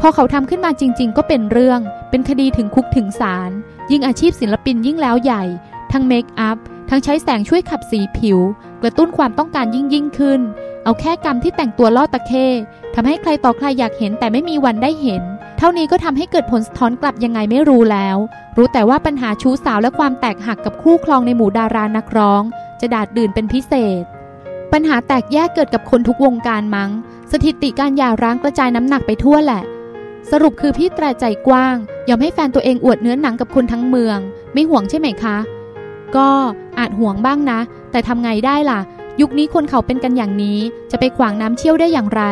[0.00, 1.80] พอเขาทำขึ้นมาจริง ๆ ก็เป็นเรื่อง
[2.10, 3.50] เป็นคดีถึงคุกถึงศาล
[3.90, 5.44] ยิ่งอาชีพศิลปินยิ่งแล้วใหญ่
[5.92, 6.58] ทั้งเมคอัพ
[6.90, 8.38] ทั้งใช้แสงช่วยขับสีผิว
[8.82, 10.40] กระตุ้นความต้องการยิ่งยิ่งขึ้น
[10.84, 12.46] เอาแค่กรรมที่แต่งตัวล่อตะเข้
[12.94, 15.22] ทำให้ใครต่อใครอยากเห็นแต่ไม่มีวันได้เห็น
[15.62, 18.16] เท่านี้ก็ทำให้เกิดผลสะท้อนกลับยังไงไม่รู้แล้ว
[18.56, 22.42] รู้แต่ว่าปัญหาชู้สาวและความแตกหักกับคู่ครองในหมู่ดารานักร้อง
[22.80, 24.04] จะดาดดื่นเป็นพิเศษ
[24.72, 26.90] ปัญหาแตกแยกเกิดกับคนทุกวงการมั้ง
[27.32, 29.62] สถิติการหย่าร้างกระจายน้ำหนักไปทั่วแหละ
[30.30, 31.76] สรุปคือพี่แตรใจกว้าง
[32.08, 34.18] ยอมให้แฟนตัวเองอวดเนื้อหนังกับคนทั้งเมือง
[34.52, 35.36] ไม่ห่วงใช่ไหมคะ
[36.16, 36.28] ก็
[36.78, 38.80] อาจห่วงบ้างนะ แต่ทำไงได้ล่ะ
[39.20, 40.58] ยุคนี้คนเขาเป็นกันอย่างนี้
[40.90, 42.22] จะไปขวางน้ำเชี่ยวได้อย่างไร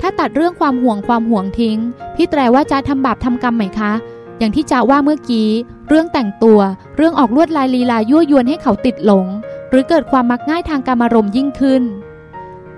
[0.00, 1.78] ถ้าตัดเรื่องความห่วงความห่วงทิ้ง
[2.14, 3.92] พี่แตรว่าจะทำบาปทำกรรมไหมคะ
[4.38, 5.48] อย่างที่จ้าว่าเมื่อกี้
[5.88, 6.60] เรื่องแต่งตัว
[6.96, 9.26] เรื่องออกลวดลายลีลายั่วยวนให้เขาติดหลง
[9.70, 11.82] หรือเกิดความมักง่ายทางการอารมณ์ยิ่งขึ้น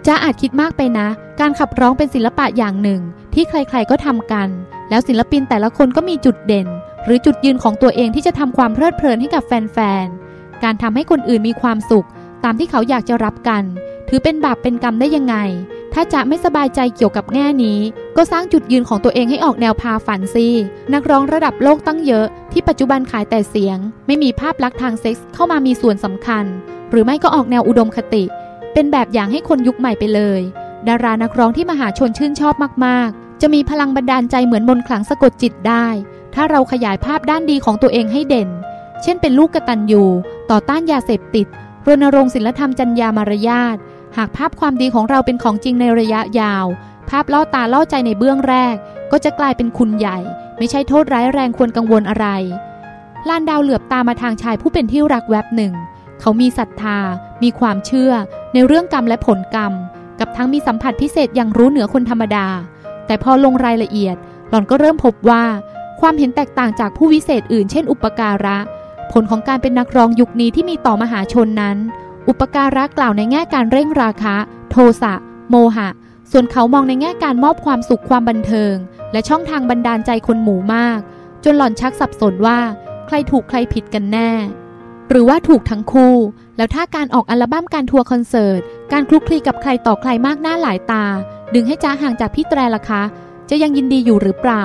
[0.07, 1.09] จ้าอาจคิดมากไปนะ
[1.41, 3.01] การขับร้องเป็นศิลปะอย่างหนึ่ง
[3.35, 4.49] ที่ใครๆก็ทำกัน
[4.91, 6.69] แล้วศิลปินแต่ละคนก็มีจุดเด่น
[7.05, 12.07] หรือจุดยืนของตัวเองที่จะทำความเพลิดเพลินให้กับแฟนๆ การทำให้คนอื่นมีความสุข
[12.45, 13.63] ตามที่เขาอยากจะรับกัน
[14.09, 15.37] ถือเป็นบาปเป็นกรรมได้ยังไง
[15.95, 17.81] ถ้าจะไม่สบายใจเกี่ยวกับแง่นี้
[18.17, 20.49] ก็สร้างจุดยืนของตัวเองให้ออกแนวพาฝันสิ
[20.93, 26.45] นักร้องระดับโลกตั้งเยอะ ที่ปัจจุบันขายแต่เสียง ไม่มีภาพลักษณ์ทางเซ็กส์เข้ามามีส่วนสำคัญ
[26.91, 28.25] หรือไม่ก็ออกแนวอุดมคติ
[28.73, 30.41] เป็นแบบอย่างให้คนยุคใหม่ไปเลย
[30.89, 32.55] ดารานักร้องที่มหาชนชื่นชอบ
[32.87, 35.87] มากๆ จะมีพลังบันดาลใจเหมือนมนต์ขลังสะกดจิตได้
[36.35, 38.49] ถ้าเราขยายภาพด้านดีของตัวเองให้เด่น
[39.03, 40.05] เช่นเป็นลูกกระตัญญู
[40.51, 41.47] ต่อต้านยาเสพติด
[41.87, 43.77] รณรงค์ศิลธรรมจรรยามารยาท
[44.17, 46.67] หากภาพความดีของเราเป็นของจริงในระยะยาว
[47.11, 48.77] ภาพล่อตาล่อใจในเบื้องแรก
[49.13, 50.19] ก็จะกลายเป็นคุณใหญ่
[50.59, 52.27] ไม่ใช่โทษร้ายแรงควรกังวลอะไร
[53.29, 55.73] ลานดาวเหลือบตามาทางชายผู้เป็นที่รักแวบหนึ่ง
[56.21, 56.99] เขามีศรัทธา
[57.43, 58.13] มีความเชื่อ
[58.55, 59.73] ในเรื่องกรรมและผลกรรม
[60.21, 62.47] กับทั้งมีสัมผัสพิเศษอย่างรู้เหนือคนธรรมดา
[63.07, 64.17] แต่พอลงรายละเอียด
[64.49, 65.45] หล่อนก็เริ่มพบว่า
[66.01, 68.59] ความเห็นแตกต่างจากผู้วิเศษอื่นเช่นอุปการะ
[69.13, 71.77] ผลของการเป็นนักร้องยุคนี้ที่มีต่อมหาชนนั้น
[72.29, 74.37] อุปการะกล่าวในแง่การเร่งราคะ
[74.71, 75.15] โทสะ
[75.51, 75.89] โมหะ
[76.31, 78.75] ส่วนเขามองในแง่การมอบความสุขความบันเทิง
[79.13, 81.01] และช่องทางบันดาลใจคนหมู่มาก
[81.45, 82.61] จนหล่อนชักสับสนว่า
[83.07, 84.31] ใครถูกใครผิดกันแน่
[85.09, 86.17] หรือว่าถูกทั้งคู่
[86.57, 88.61] แล้วถ้าการออกอัลบั้มการทัวร์คอนเสิร์ต
[88.93, 91.05] การคลุกคลีกับใครต่อใครมากหน้าหลายตา
[91.55, 93.03] ดึงให้จ้าห่างจากพี่แตรล่ะคะ
[93.51, 94.65] จะยังยินดีอยู่หรือเปล่า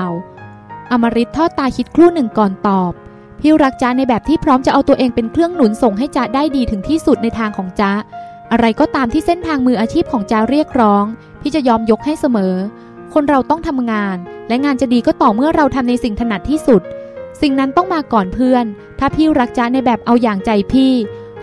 [0.91, 2.91] อมริตทอดตาคิดครู่หนึ่งก่อนตอบ
[3.39, 7.91] พี่รักจ้าในแบบที่พร้อมจะเอาตัวเองเป็นเครื่องหนุนส่งให้จ้าได้ดีถึงที่สุดในทางของจ้า
[8.52, 11.06] อะไรก็ตามที่เส้นทางมืออาชีพของจ้าเรียกร้อง
[11.41, 12.54] พี่จะยอมยกให้เสมอ
[13.13, 14.17] คนเราต้องทำงาน
[14.48, 16.82] และงานจะดีก็ต่อเมื่อเราทำในสิ่งถนัดที่สุด
[17.41, 18.65] สิ่งนั้นต้องมาก่อนเพื่อน
[19.00, 20.93] ถ้าพี่รักจ้าในแบบเอาอย่างใจพี่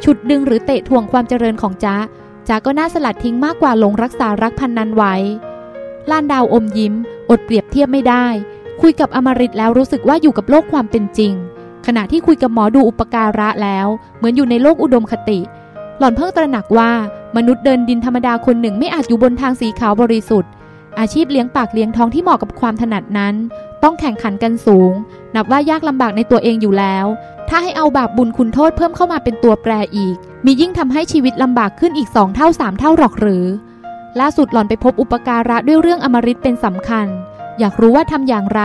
[0.04, 1.96] ฉุดดึงหรือเตะทวงความเจริญของจ้า
[2.48, 5.14] จ้าก็น่าสลัดทิ้งมากกว่าหลงรักษารักพันนั้นไว้
[6.10, 6.94] ล้านดาวอมยิ้ม
[7.30, 8.26] อดเปรียบเทียบไม่ได้
[8.80, 11.34] คุยกับอมริตแล้วรู้สึกว่าอยู่กับโลกความเป็นจริง
[11.86, 15.40] ขณะที่คุยกับหมอดูอุปการะแล้ว เหมือนอยู่ในโลกอุดมคติ
[15.98, 16.92] หล่อนเพิ่งตระหนักว่า
[17.36, 20.50] มนุษย์เดินดินธรรมดาคนหนึ่งไม่อาจอยู่บนทางสีขาวบริสุทธิ์
[20.98, 23.34] อาชีพเลี้ยงปากเลี้ยงท้องที่เหมาะกับความถนัดนั้น
[23.82, 24.92] ต้องแข่งขันกันสูง
[25.34, 27.06] นับว่ายากลำบากในตัวเองอยู่แล้ว
[27.48, 33.44] ถ้าให้เอาบาปบุญคุณโทษเพิ่มเข้ามาเป็นตัวแปรอีก มียิ่งทำให้ชีวิตลำบากขึ้นอีกสองเท่าสามเท่าหรอกหรือ
[34.20, 37.06] ล่าสุดหล่อนไปพบอุปการะด้วยเรื่องอมฤตเป็นสำคัญ
[37.58, 38.62] อยากรู้ว่าทำอย่างไร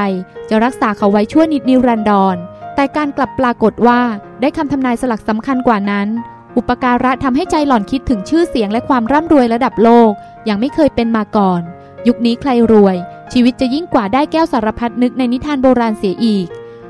[0.49, 2.37] จะรักษาเขาไว้ชั่วนิดนิรันดร
[2.77, 4.01] แต่การกลับปรากฏว่า
[4.41, 6.07] ได้คำทำนายสลักสำคัญกว่านั้น
[6.57, 10.11] อุปการะทำให้ใจหล่อนคิดถึงชื่อเสียงและความร่ำรวยระดับโลก
[10.45, 11.61] อย่างไม่เคยเป็นมาก่อน
[12.07, 12.95] ยุคนี้ใครรวย
[13.33, 16.47] ชีวิตจะยิ่งกว่าได้แก้วสารพัดนึกในนิทานโบราณเสียอีก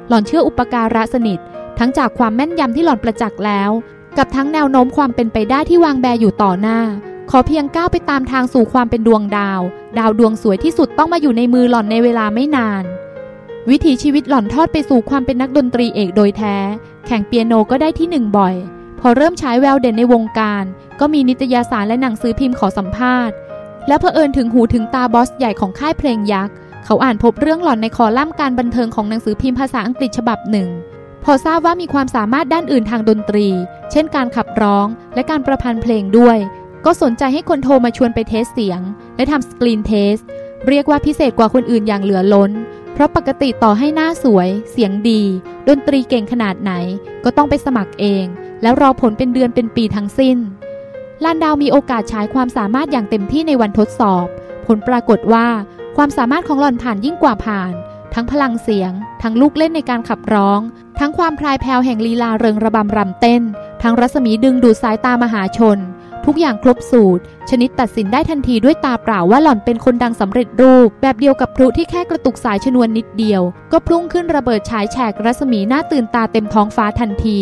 [0.07, 1.39] หล่อนเชื่ออุปการะสนิท
[1.79, 3.71] ทั้งจากความแม่นยำที่หล่อนประจักษ์แล้ว
[4.17, 6.79] กับทั้งแนวโน้มความเป็นไปได้ที่วางแบอยู่ต่อหน้า
[7.31, 9.61] ขอเพียงก้าวไปตามทางสู่ความเป็นดวงดาว
[9.97, 12.83] ดาวดวงสวยที่สุดต้องมาอยู่ในมือหล่อนในเวลาไม่นาน
[13.71, 16.55] วิถีชีวิตหล่อนทอดไปสู่ความเป็นนักดนตรีเอกโดยแท้
[17.07, 18.55] แข่งเปียโนก็ได้ที่หนึ่งบ่อย
[18.99, 20.63] พอเริ่มฉายแววเด่นในวงการ
[20.99, 23.35] ก็มีนิตยสารและหนังสือพิมพ์ขอสัมภาษณ์
[23.87, 30.69] และเผอิญถึงหูถึงตาบอสใหญ่ของค่ายเพลงยักษ์ เขาอ่านพบเรื่องหล่อนในคอลัมน์การบันเทิงของหนังสือพิมพ์ภาษาอังกฤษฉบับหนึ่ง
[31.23, 33.47] พอทราบว่ามีความสามารถด้านอื่นทางดนตรี
[33.91, 36.37] เช่น การขับร้อง และการประพันธ์เพลงด้วย
[36.85, 38.81] ก็สนใจให้คนโทรมาชวนไปเทสเสียง
[39.15, 40.17] และทำ screen test
[40.67, 42.51] เรียกว่าพิเศษกว่าคนอื่นอย่างเหลือล้น
[42.97, 45.21] เพราะปกติต่อให้หน้าสวย เสียงดี
[45.67, 46.71] ดนตรีเก่งขนาดไหน
[47.23, 48.25] ก็ต้องไปสมัครเอง
[48.61, 50.37] แล้วรอผลเป็นเดือนเป็นปีทั้งสิ้น
[51.23, 54.25] ลานดาวมีโอกาสฉายความสามารถอย่างเต็มที่ในวันทดสอบ
[54.65, 55.47] ผลปรากฏว่า
[55.97, 57.73] ความสามารถของหล่อนผ่านยิ่งกว่าผ่าน
[58.13, 60.59] ทั้งพลังเสียง ทั้งลูกเล่นในการขับร้อง
[60.99, 63.41] ทั้งความพรายแพรวแห่งลีลาเริงระบำรำเต้น
[63.81, 65.77] ทั้งรัศมีดึงดูดสายตามหาชน
[66.29, 77.39] ทุกอย่างครบสูตร ชนิดตัดสินได้ทันทีด้วยตาเปล่าว่าหล่อนเป็นคนดังสำเร็จรูป แบบเดียวกับพลุที่แค่กระตุกสายชนวนนิดเดียว ก็พุ่งขึ้นระเบิดฉายแฉกรัศมีหน้าตื่นตาเต็มท้องฟ้าทันที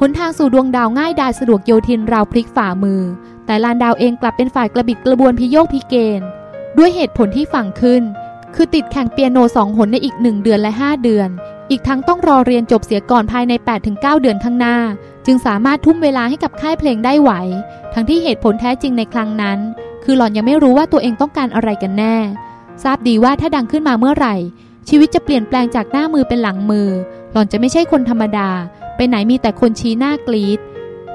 [0.00, 3.02] หนทางสู่ดวงดาวง่ายดายสะดวกโยทินราวพลิกฝ่ามือ
[3.46, 6.20] แต่ลานดาวเองกลับเป็นฝ่ายกระบิดกระบวนพิโยกพิเกน
[6.78, 8.02] ด้วยเหตุผลที่ฝังขึ้น
[8.54, 11.28] คือติดแข่งเปียโนสองหนในอีกหนึ่งเดือนและ 5 เดือน
[11.70, 13.52] อีกทั้งต้องรอเรียนจบเสียก่อนภายใน
[13.86, 14.76] 8-9 เดือนข้างหน้า
[15.26, 17.32] จึงสามารถทุ่มเวลาให้กับค่ายเพลงได้ไหว
[17.94, 19.58] ทั้งที่เหตุผลแท้จริงในครั้งนั้น
[20.04, 22.16] คือหล่อนยังไม่รู้ว่าตัวเองต้องการอะไรกันแน่
[22.82, 24.34] ทราบดีว่าถ้าดังขึ้นมาเมื่อไหร่
[24.88, 26.88] ชีวิตจะเปลี่ยนแปลงจากหน้ามือเป็นหลังมือ
[27.32, 28.48] หล่อนจะไม่ใช่คนธรรมดา
[28.96, 30.60] ไปไหนมีแต่คนชี้หน้ากรีด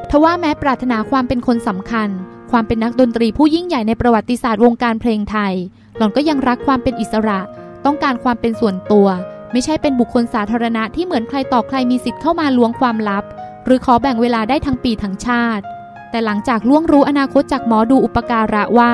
[0.09, 2.09] ทว่าแม้ปรารถนาความเป็นคนสำคัญ
[2.51, 5.53] ความเป็นนักดนตรีผู้ยิ่งใหญ่ในประวัติศาสตร์วงการเพลงไทย
[5.97, 7.39] หล่อนก็ยังรักความเป็นอิสระ
[7.85, 9.07] ต้องการความเป็นส่วนตัว
[9.51, 13.23] ไม่ใช่เป็นบุคคลสาธารณะที่เหมือนใครต่อใครมีสิทธิ์เข้ามาล้วงความลับ
[13.65, 15.63] หรือขอแบ่งเวลาได้ทั้งปีทั้งชาติ
[16.11, 18.93] แต่หลังจากล่วงรู้อนาคตจากหมอดูอุปการะว่า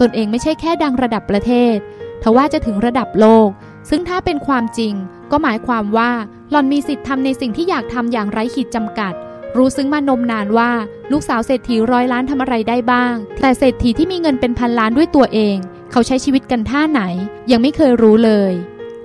[0.00, 1.76] ตนเองไม่ใช่แค่ดังระดับประเทศ
[2.22, 3.48] ทว่าจะถึงระดับโลก
[3.90, 4.94] ซึ่งถ้าเป็นความจริง
[5.30, 6.10] ก็หมายความว่า
[6.50, 9.12] หล่อนมีสิทธิ์ทำในสิ่งที่อยากทำอย่างไร้ขีดจำกัด
[9.56, 10.70] รู้ซึ้งมานมนานว่า
[11.12, 15.56] ลูกสาวเศรษฐีร้อยล้านทำอะไรได้บ้าง แต่เศรษฐีที่มีเงินเป็นพันล้านด้วยตัวเอง
[15.90, 17.02] เขาใช้ชีวิตกันท่าไหน
[17.50, 18.52] ยังไม่เคยรู้เลย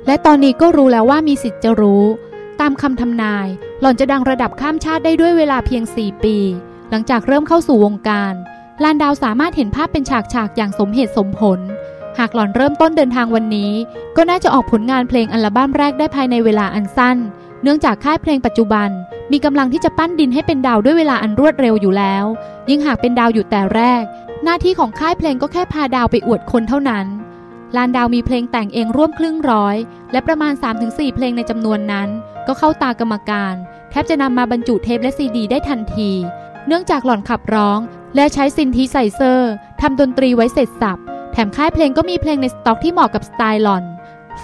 [0.08, 2.04] และตอนนี้ก็รู้แล้วว่ามีสิทธิ์จะรู้
[2.60, 3.48] ตามคำทำนาย
[3.84, 6.38] หล่อนจะดังระดับข้ามชาติได้ด้วยเวลาเพียง 4 ปี
[6.90, 8.34] หลังจากเริ่มเข้าสู่วงการ
[8.84, 11.60] ลานดาวสามารถเห็นภาพเป็นฉากๆอย่างสมเหตุสมผล
[12.18, 13.72] หากหล่อนเริ่มต้นเดินทางวันนี้
[14.16, 17.18] ก็น่าจะออกผลงานเพลงอัลบั้มแรกได้ภายในเวลาอันสั้น
[17.64, 18.90] เนื่องจากค่ายเพลงปัจจุบัน
[19.32, 22.26] มีกำลังที่จะปั้นดินให้เป็นดาวด้วยเวลาอันรวดเร็วอยู่แล้ว
[22.70, 24.04] ยิ่งหากเป็นดาวอยู่แต่แรก
[24.44, 27.08] หน้าที่ของค่ายเพลงก็แค่พาดาวไปอวดคนเท่านั้น
[27.76, 29.76] ลานดาวมีเพลงแต่งเองร่วมครึ่งร้อย
[30.12, 32.10] และประมาณ 3-4 เพลงในจำนวนนั้น
[32.48, 33.56] ก็เข้าตากรรมการ
[33.94, 36.12] แทบจะนำมาบรรจุเทปและซีดี ได้ทันที
[36.68, 37.80] เนื่องจากหล่อนขับร้อง
[38.16, 43.84] และใช้ synthesizer ทำดนตรีไว้เสร็จสรรพ แถมค่ายเพลงก็มีเพลงในสต็อกที่เหมาะกับสไตล์หล่อน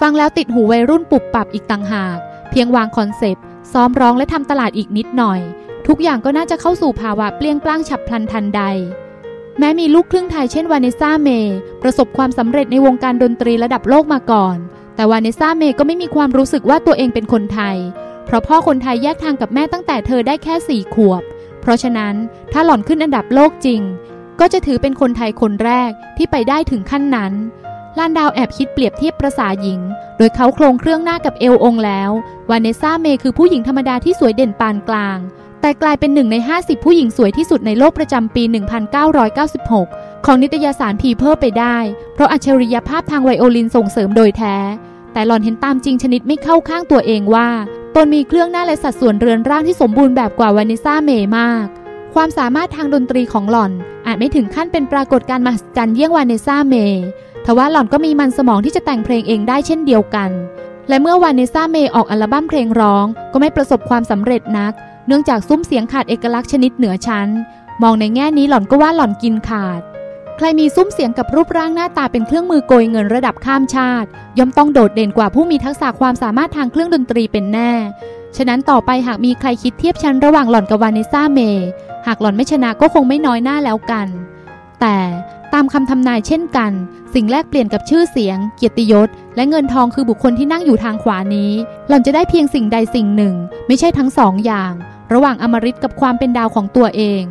[0.00, 2.18] ฟังแล้วติดหูวัยรุ่นปุบปับอีกต่างหาก
[2.50, 5.40] เพียงวาง concept ซ้อมร้องและทำตลาดอีกนิดหน่อย
[5.86, 8.62] ทุกอย่างก็น่าจะเข้าสู่ภาวะเปลี่ยงปล้างฉับพลันทันใด
[9.58, 14.56] แม้มีลูกครึ่งไทยเช่นวาเนซ่าเมย์ประสบความสำเร็จในวงการดนตรีระดับโลกมาก่อน
[14.96, 17.76] แต่วาเนซ่าเมย์ก็ไม่มีความรู้สึกว่าตัวเองเป็นคนไทย
[18.30, 21.22] เพราะพ่อคนไทยแยกทางกับแม่ตั้งแต่เธอได้แค่สี่ขวบ
[21.60, 22.14] เพราะฉะนั้น
[22.52, 23.80] ถ้าหล่อนขึ้นอันดับโลกจริง
[24.40, 27.32] ก็จะถือเป็นคนไทยคนแรกที่ไปได้ถึงขั้นนั้น
[27.98, 29.80] ลานดาวแอบคิดเปรียบเทียบประสาหญิง
[30.18, 32.10] โดยเค้าโครงเครื่องหน้ากับเอวองค์แล้ว
[32.50, 35.18] วาเนสซ่าเมย์คือผู้หญิงธรรมดาที่สวยเด่นปานกลาง
[35.60, 38.42] แต่กลายเป็นหนึ่งใน 50 ผู้หญิงสวยที่สุดในโลกประจำปี
[39.14, 41.76] 1996 ของนิตยสาร People ไปได้
[42.14, 44.56] เพราะอัจฉริยภาพทางไวโอลินส่งเสริมโดยแท้
[45.12, 47.48] แต่หล่อนเห็นตามจริงชนิดไม่เข้าข้างตัวเองว่า
[47.94, 51.66] ตนมีเครื่องหน้าและสัดส่วนเรือนร่างที่สมบูรณ์แบบกว่าวาเนสซ่าเมย์มาก
[52.14, 53.72] ความสามารถทางดนตรีของหล่อน
[54.06, 57.04] อาจไม่ถึงขั้นเป็นปรากฏการณ์มหัศจรรย์เยี่ยงวาเนสซ่าเมย์
[57.44, 60.30] ทว่าหล่อนก็มีมันสมองที่จะแต่งเพลงเองได้เช่นเดียวกัน
[60.88, 64.72] และเมื่อวานเนซ่าเมย์ออกอัลบั้มเพลงร้อง ก็ไม่ประสบความสำเร็จนัก
[65.06, 67.28] เนื่องจากซุ้มเสียงขาดเอกลักษณ์ชนิดเหนือชั้น
[67.82, 69.80] มองในแง่นี้หล่อนก็ว่าหล่อนกินขาด
[70.42, 77.72] ใครมีซุ้มเสียงกับรูปร่างหน้าตาเป็นเครื่องมือโกยเงินระดับข้ามชาติ ย่อมต้องโดดเด่นกว่าผู้มีทักษะความสามารถทางเครื่องดนตรีเป็นแน่
[78.36, 81.68] ฉะนั้นต่อไปหากมีใครคิดเทียบชั้นระหว่างหล่อนกับวานิซ่าเมย์
[82.06, 84.06] หากหล่อนไม่ชนะก็คงไม่น้อยหน้าแล้วกัน
[84.80, 84.98] แต่
[85.52, 86.72] ตามคำทำนายเช่นกัน
[87.14, 91.50] สิ่งแรกเปลี่ยนกับชื่อเสียง เกียรติยศ และเงินทองคือบุคคลที่นั่งอยู่ทางขวานี้
[91.88, 93.34] หล่อนจะได้เพียงสิ่งใดสิ่งหนึ่ง
[93.66, 94.72] ไม่ใช่ทั้งสองอย่าง
[95.12, 97.22] ระหว่างอมริตกับความเป็นดาวของตัวเอง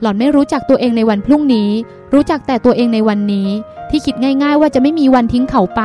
[0.00, 1.70] หล่อนไม่รู้จักตัวเองในวันพรุ่งนี้
[2.14, 3.48] รู้จักแต่ตัวเองในวันนี้
[3.90, 5.82] ที่คิดง่าย ๆ ว่าจะไม่มีวันทิ้งเขาไป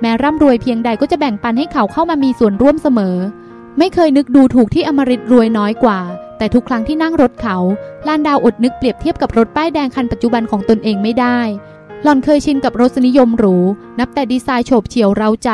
[0.00, 3.16] แม้ร่ำรวยเพียงใดก็จะแบ่งปันให้เขาเข้ามามีส่วนร่วมเสมอ
[3.78, 6.00] ไม่เคยนึกดูถูกที่อมริตรวยน้อยกว่า
[6.38, 7.56] แต่ทุกครั้งที่นั่งรถเขา
[8.06, 11.38] ลานดาวอดนึกเปรียบเทียบกับรถป้ายแดงคันปัจจุบันของตนเองไม่ได้
[12.02, 13.56] หล่อนเคยชินกับรสนิยมหรู
[13.98, 15.50] นับแต่ดีไซน์โฉบเฉี่ยวเร้าใจ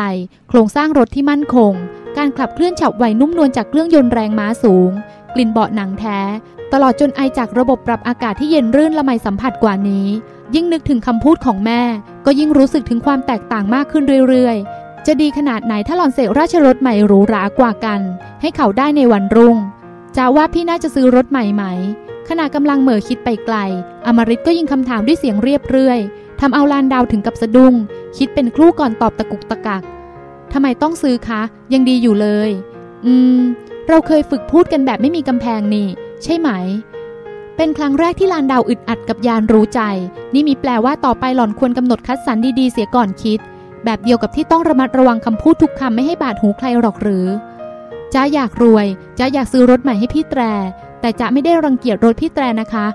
[0.48, 1.72] โครงสร้างรถที่มั่นคง
[2.16, 4.90] การขับเคลื่อนฉับไวนุ่มนวลจากเครื่องยนต์แรงม้าสูง
[5.34, 6.18] กลิ่นเบาะหนังแท้
[6.76, 10.06] ตลอดจนไอจากระบบปรับอากาศที่เย็นรื่นละไมสัมผัสกว่านี้
[10.54, 11.82] ยิ่งนึกถึงคำพูดของแม่
[12.26, 18.00] ก็ยิ่งรู้สึกถึงความแตกต่างมากขึ้นเรื่อยๆ จะดีขนาดไหนถ้าหลอนเสกราชรถใหม่หรูหรากว่ากัน
[18.40, 19.56] ให้เขาได้ในวันรุ่ง
[20.16, 21.64] จ้าว่าพี่น่าจะซื้อรถใหม่ไหม
[22.28, 23.56] ขณะกำลังเหม่อคิดไปไกล
[24.06, 26.00] อมริตก็ยิงคำถามด้วยเสียงเรียบเรื่อย
[26.40, 27.74] ทำเอาลานดาวถึงกับสะดุ้ง
[28.16, 29.82] คิดเป็นครู่ก่อนตอบตะกุกตะกัก
[30.52, 31.40] ทำไมต้องซื้อคะ
[31.72, 32.50] ยังดีอยู่เลย
[33.06, 33.40] อืม
[33.88, 35.88] เราเคยฝึกพูดกันแบบไม่มีกำแพงนี่
[36.24, 36.50] ใช่ไหม
[37.56, 39.80] เป็นครั้งแรกที่ลานดาวอึดอัดกับยานรู้ใจ
[40.34, 43.38] นี่มีแปลว่าต่อไปหล่อนควรกำหนดคัดสรรดีๆเสียก่อนคิด
[43.84, 47.26] แบบเดียวกับที่ต้องระมัดระวังคำพูดทุกคำไม่ให้บาดหูใครหรอกหรือ
[48.14, 48.86] จ้าอยากรวย
[49.18, 50.42] จ้าอยากซื้อรถใหม่ให้พี่แตร
[51.00, 52.86] แต่จ้าไม่ได้รังเกียจรถพี่แตรนะคะ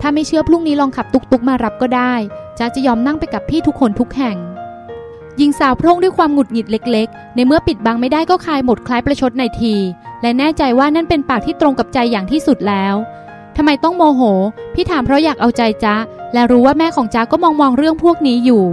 [0.00, 2.14] ถ้าไม่เชื่อพรุ่งนี้ลองขับตุกตุกมารับก็ได้
[2.58, 4.36] จ้าจะยอมนั่งไปกับพี่ทุกคนทุกแห่ง
[5.40, 9.74] ยิงสาวพร่งด้วยความหงุดหงิดเล็ก ๆ ในเมื่อปิดบังไม่ได้ก็คายหมดคล้ายประชดในที
[10.22, 12.94] และแน่ใจว่านั่นเป็นปากที่ตรงกับใจอย่างที่สุดแล้ว
[13.56, 14.22] ทำไมต้องโมโห
[14.74, 15.94] พี่ถามเพราะอยากเอาใจจ้า
[16.32, 18.64] และรู้ว่าแม่ของจ้าก็มองมองเรื่องพวกนี้อยู่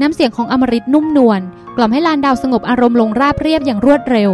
[0.00, 1.40] น้ำเสียงของอมริตนุ่มนวล
[1.76, 4.30] กล่อมให้ลานดาวสงบอารมณ์ลงราบเรียบอย่างรวดเร็ว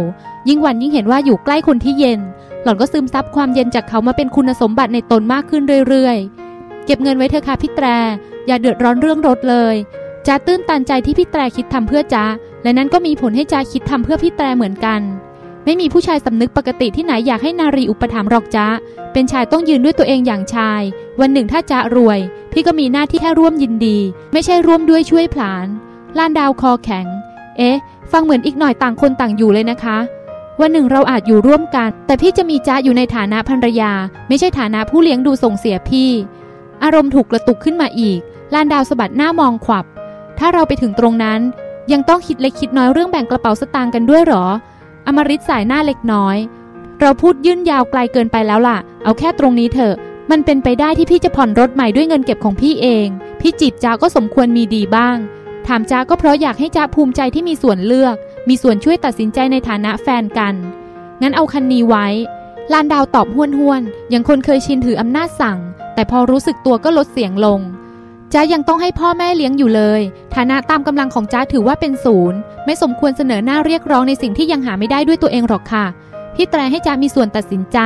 [0.47, 2.19] ยิ่งวันยิ่งเห็นว่าอยู่ใกล้คนที่เย็น
[2.63, 7.87] หล่อนก็ซึมซับความเย็นจากเขามาเป็นคุณสมบัติในตนมากขึ้นเรื่อยๆ เก็บเงินไว้เถอะค่ะพี่แตร
[8.47, 9.75] อย่าเดือดร้อนเรื่องรถเลย
[10.27, 12.25] จ้าตื้นตันใจที่พี่แตรคิดทำเพื่อจ้า
[12.63, 15.01] และนั้นก็มีผลให้จ้าคิดทำเพื่อพี่แตรเหมือนกัน
[15.65, 18.67] ไม่มีผู้ชายสำนึกปกติที่ไหนอยากให้นารีอุปถัมภ์หรอกจ้า
[19.13, 20.81] เป็นชายต้องยืนด้วยตัวเองอย่างชาย
[21.19, 22.19] วันหนึ่งถ้าจ้ารวย
[22.51, 23.97] พี่ก็มีหน้าที่แค่ร่วมยินดี
[24.31, 25.67] ไม่ใช่ร่วมด้วยช่วยผลาน
[26.17, 27.05] ลานดาวคอแข็ง
[27.57, 27.77] เอ๊ะ
[28.11, 29.97] ฟังเหมือนอีกหน่อยต่างคนต่างอยู่เลยนะคะ
[30.61, 33.91] วันหนึ่งเราอาจอยู่ร่วมกัน แต่พี่จะมีจ้าอยู่ในฐานะภรรยา
[34.27, 36.09] ไม่ใช่ฐานะผู้เลี้ยงดูส่งเสียพี่
[36.83, 38.19] อารมณ์ถูกกระตุกขึ้นมาอีก
[38.53, 39.85] ลานดาวสะบัดหน้ามองขวับ
[40.39, 41.39] ถ้าเราไปถึงตรงนั้น
[41.91, 44.45] ยังต้องคิดเล็กคิดน้อยเรื่องแบ่งกระเป๋าสตางค์กันด้วยหรอ
[45.07, 46.37] อมริตสายหน้าเล็กน้อย
[47.01, 49.95] เราพูดยื่นยาวไกลเกินไปแล้วล่ะ เอาแค่ตรงนี้เถอะ
[50.31, 53.07] มันเป็นไปได้ที่พี่จะผ่อนรถใหม่ด้วยเงินเก็บของพี่เอง
[53.41, 55.17] พี่จีบจ้าก็สมควรมีดีบ้าง
[55.67, 58.15] ถามจ้าก็เพราะอยากให้จ้าภูมิใจที่มีส่วนเลือก
[58.49, 60.55] มีส่วนช่วยตัดสินใจในฐานะแฟนกัน
[61.21, 62.07] งั้นเอาคันนี้ไว้
[62.71, 65.57] ลานดาวตอบห้วนห้วนอย่างคนเคยชินถืออำนาจสั่ง
[65.93, 67.59] แต่พอรู้สึกตัวก็ลดเสียงลง
[68.33, 70.01] จ้ายังต้องให้พ่อแม่เลี้ยงอยู่เลย
[70.35, 75.85] ฐานะตามกำลังของจ้าถือว่าเป็นศูนย์ไม่สมควรเสนอหน้าเรียกร้องในสิ่งที่ยังหาไม่ได้ด้วยตัวเองหรอกค่ะ
[76.35, 77.77] พี่แตรให้จ้ามีส่วนตัดสินใจ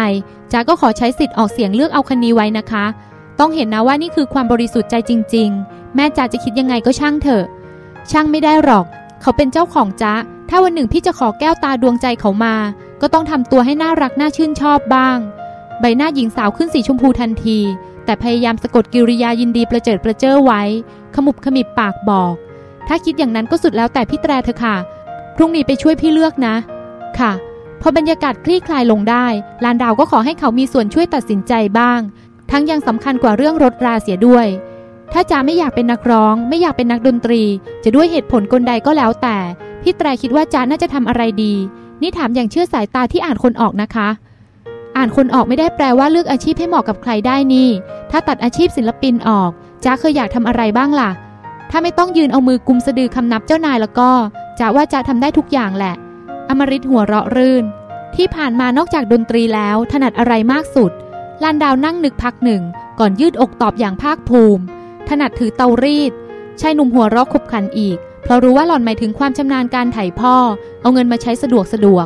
[0.51, 2.85] จ้าก็ขอใช้สิทธิ์ออกเสียงเลือกเอาคันนี้ไว้นะคะ
[3.39, 7.45] ต้องเห็นนะว่านี่คือความบริสุทธิ์ใจจริง ๆ แม่จ้าจะคิดยังไงก็ช่างเถอะ
[8.11, 8.85] ช่างไม่ได้หรอก
[9.21, 10.13] เขาเป็นเจ้าของจ้า
[10.49, 12.55] ถ้าวันหนึ่งพี่จะขอแก้วตาดวงใจเขามา
[13.01, 15.17] ก็ต้องทำตัวให้น่ารักน่าชื่นชอบบ้าง
[15.79, 17.59] ใบหน้าหญิงสาวขึ้นสีชมพูทันที
[18.05, 20.61] แต่พยายามสะกดกิริยายินดีประเจิดประเจ้อไว้
[21.15, 22.33] ขมุบขมิบปากบอก
[22.87, 24.75] ถ้าคิดอย่างนั้นก็สุดแล้วแต่พี่แตรเธอค่ะ
[25.35, 26.55] พรุ่งนี้ไปช่วยพี่เลือกนะ
[27.19, 27.31] ค่ะ
[27.81, 29.25] พอบรรยากาศคลี่คลายลงได้
[29.63, 31.99] ลานดาวก็ขอให้เขามีส่วนช่วยตัดสินใจบ้าง
[32.51, 34.47] ทั้งยังสำคัญกว่าเรื่องรถราเสียด้วย
[35.13, 37.43] ถ้าจ๋าไม่อยากเป็นนักร้อง ไม่อยากเป็นนักดนตรี
[37.83, 39.37] จะด้วยเหตุผลกลใดก็แล้วแต่
[39.81, 41.53] พี่แตรคิดว่าจ้าน่าจะทำอะไรดี
[42.01, 44.07] นี่ถามอย่างเชื่อสายตาที่อ่านคนออกนะคะ
[44.97, 47.69] อ่านคนออกไม่ได้แปลว่าเลือกอาชีพให้เหมาะกับใครได้นี่
[48.11, 49.51] ถ้าตัดอาชีพศิลปินออก
[49.83, 51.09] จ้าเคยอยากทำอะไรบ้างล่ะ
[51.69, 54.11] ถ้าไม่ต้องยืนเอามือกุมสะดือคำนับเจ้านายแล้วก็
[54.59, 55.95] จ้าว่าจะทำได้ทุกอย่างแหละ
[56.49, 57.65] อมริตหัวเราะรื่น
[58.15, 60.91] ที่ผ่านมานอกจากดนตรีแล้ว ถนัดอะไรมากสุด
[61.43, 62.61] ลานดาวนั่งนึกพักหนึ่ง
[62.99, 64.63] ก่อนยืดอกตอบอย่างภาคภูมิ
[65.09, 66.11] ถนัดถือเตารีด
[66.61, 70.35] ชายหนุ่มหัวเราะขบขันอีก เพราะรู้ว่าหล่อนหมายถึงความชำนาญการไถ่พ่อ
[70.81, 72.05] เอาเงินมาใช้สะดวกสะดวก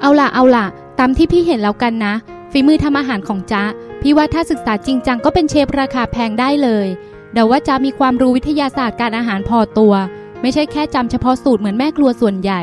[0.00, 0.66] เอาล่ะเอาล่ะ
[1.02, 2.14] ตามที่พี่เห็นแล้วกันนะ
[2.50, 3.64] ฝีมือทำอาหารของจ๊ะ
[4.02, 6.86] พี่ว่าถ้าศึกษาจริงจังก็เป็นเชฟราคาแพงได้เลย
[7.32, 9.94] เดาว่าจ๊ะมีความรู้วิทยาศาสตร์การอาหารพอตัว
[10.40, 12.62] ไม่ใช่แค่จำเฉพาะสูตรเหมือนแม่ครัวส่วนใหญ่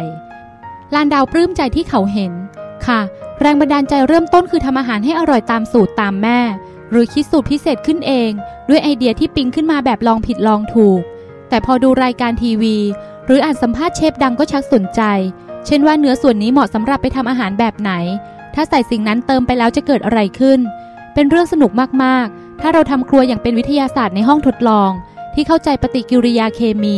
[0.93, 2.31] ลานดาวปลื้มใจที่เขาเห็น
[2.87, 2.99] ค่ะ
[3.41, 6.39] แรงบันดาลใจเริ่มต้นคือทำอาหารให้อร่อยตามสูตรตามแม่
[6.91, 8.31] หรือคิดสูตรพิเศษขึ้นเอง
[8.69, 11.01] ด้วยไอเดียที่ปิ๊งขึ้นมาแบบลองผิดลองถูก
[11.49, 12.77] แต่พอดูรายการทีวี
[13.25, 15.01] หรืออ่านสัมภาษณ์เชฟดังก็ชักสนใจ
[15.65, 17.91] เช่นว่าเนื้อส่วนนี้เหมาะสำหรับไปทำอาหารแบบไหน
[18.53, 20.59] ถ้าใส่สิ่งนั้นเติมไปแล้วจะเกิดอะไรขึ้น
[21.13, 21.71] เป็นเรื่องสนุก
[22.03, 24.89] มาก ๆ ถ้าเราทำครัวอย่างเป็นวิทยาศาสตร์ในห้องทดลอง
[25.33, 26.97] ที่เข้าใจปฏิกิริยาเคมี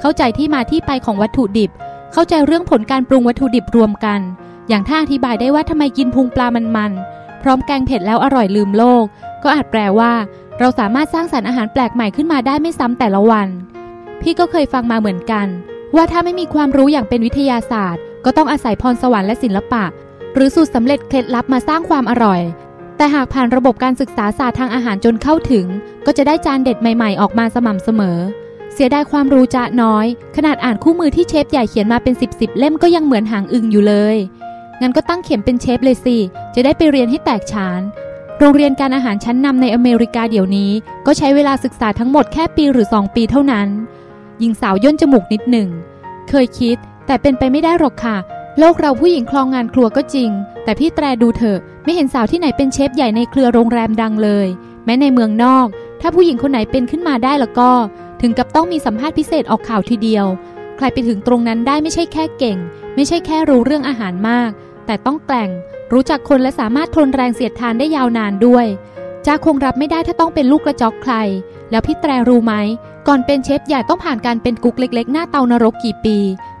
[0.00, 1.70] เข้าใจที่มาที่ไปของวัตถุดิบ
[2.12, 4.20] เข้าใจเรื่องผลการปรุงวัตถุดิบรวมกัน
[4.68, 9.04] อย่างถ้าอธิบายได้ว่าทำไมกินพุงปลามันๆ พร้อมแกงเผ็ดแล้วอร่อยลืมโลก
[9.42, 10.12] ก็อาจแปลว่า
[10.58, 13.48] เราสามารถสร้างสรรค์อาหารแปลกใหม่ขึ้นมาได้ไม่ซ้ำแต่ละวัน
[14.20, 15.46] พี่ก็เคยฟังมาเหมือนกัน
[15.96, 19.84] ว่าถ้าไม่มีความรู้อย่างเป็นวิทยาศาสตร์ ก็ต้องอาศัยพรสวรรค์และศิลปะ
[20.34, 22.40] หรือสูตรสำเร็จเคล็ดลับมาสร้างความอร่อย
[22.96, 25.66] แต่หากผ่านระบบการศึกษาศาสตร์ทางอาหารจนเข้าถึง
[26.06, 28.18] ก็จะได้จานเด็ดใหม่ ๆ ออกมาสม่ำเสมอ
[28.72, 34.16] เสียดายความรู้จะน้อย ขนาดอ่านคู่มือที่เชฟใหญ่เขียนมาเป็นสิบสิบเล่มก็ยังเหมือนหางอึงอยู่เลย
[34.80, 36.16] งั้นก็ตั้งเข็มเป็นเชฟเลยสิ
[36.54, 37.80] จะได้ไปเรียนให้แตกฉาน
[38.38, 40.70] โรงเรียนการอาหารชั้นนำในอเมริกาเดี๋ยวนี้
[41.06, 43.68] ก็ใช้เวลาศึกษาทั้งหมดแค่ปีหรือ 2 ปีเท่านั้น
[44.40, 45.68] หญิงสาวย่นจมูกนิดหนึ่ง
[46.28, 46.76] เคยคิด
[47.06, 48.16] แต่เป็นไปไม่ได้หรอกค่ะ
[48.58, 50.30] โลกเราผู้หญิงคลองงานครัวก็จริง
[50.64, 54.46] แต่พี่แตรดูเถอะ ไม่เห็นสาวที่ไหนเป็นเชฟใหญ่ในเครือโรงแรมดังเลย
[54.84, 55.66] แม้ในเมืองนอก
[56.00, 57.70] ถ้าผู้หญิงคนไหนเป็นขึ้นมาได้แล้วก็
[58.20, 60.26] ถึงกับต้องมีสัมภาษณ์พิเศษออกข่าวทีเดียว
[60.76, 62.58] ใครไปถึงตรงนั้นได้ไม่ใช่แค่เก่ง
[62.94, 64.50] ไม่ใช่แค่รู้เรื่องอาหารมาก
[64.86, 65.50] แต่ต้องแกล่ง
[65.92, 68.66] รู้จักคนและสามารถทนแรงเสียดทานได้ยาวนานด้วย
[69.26, 71.14] จ้าคงรับไม่ได้ถ้าต้องเป็นลูกกระจอกใคร
[71.70, 72.54] แล้วพี่แตรรู้ไหม
[73.06, 76.18] ก่อนเป็นเชฟใหญ่ต้องผ่านการเป็นกุ๊กเล็ก ๆ หน้าเตานรกกี่ปี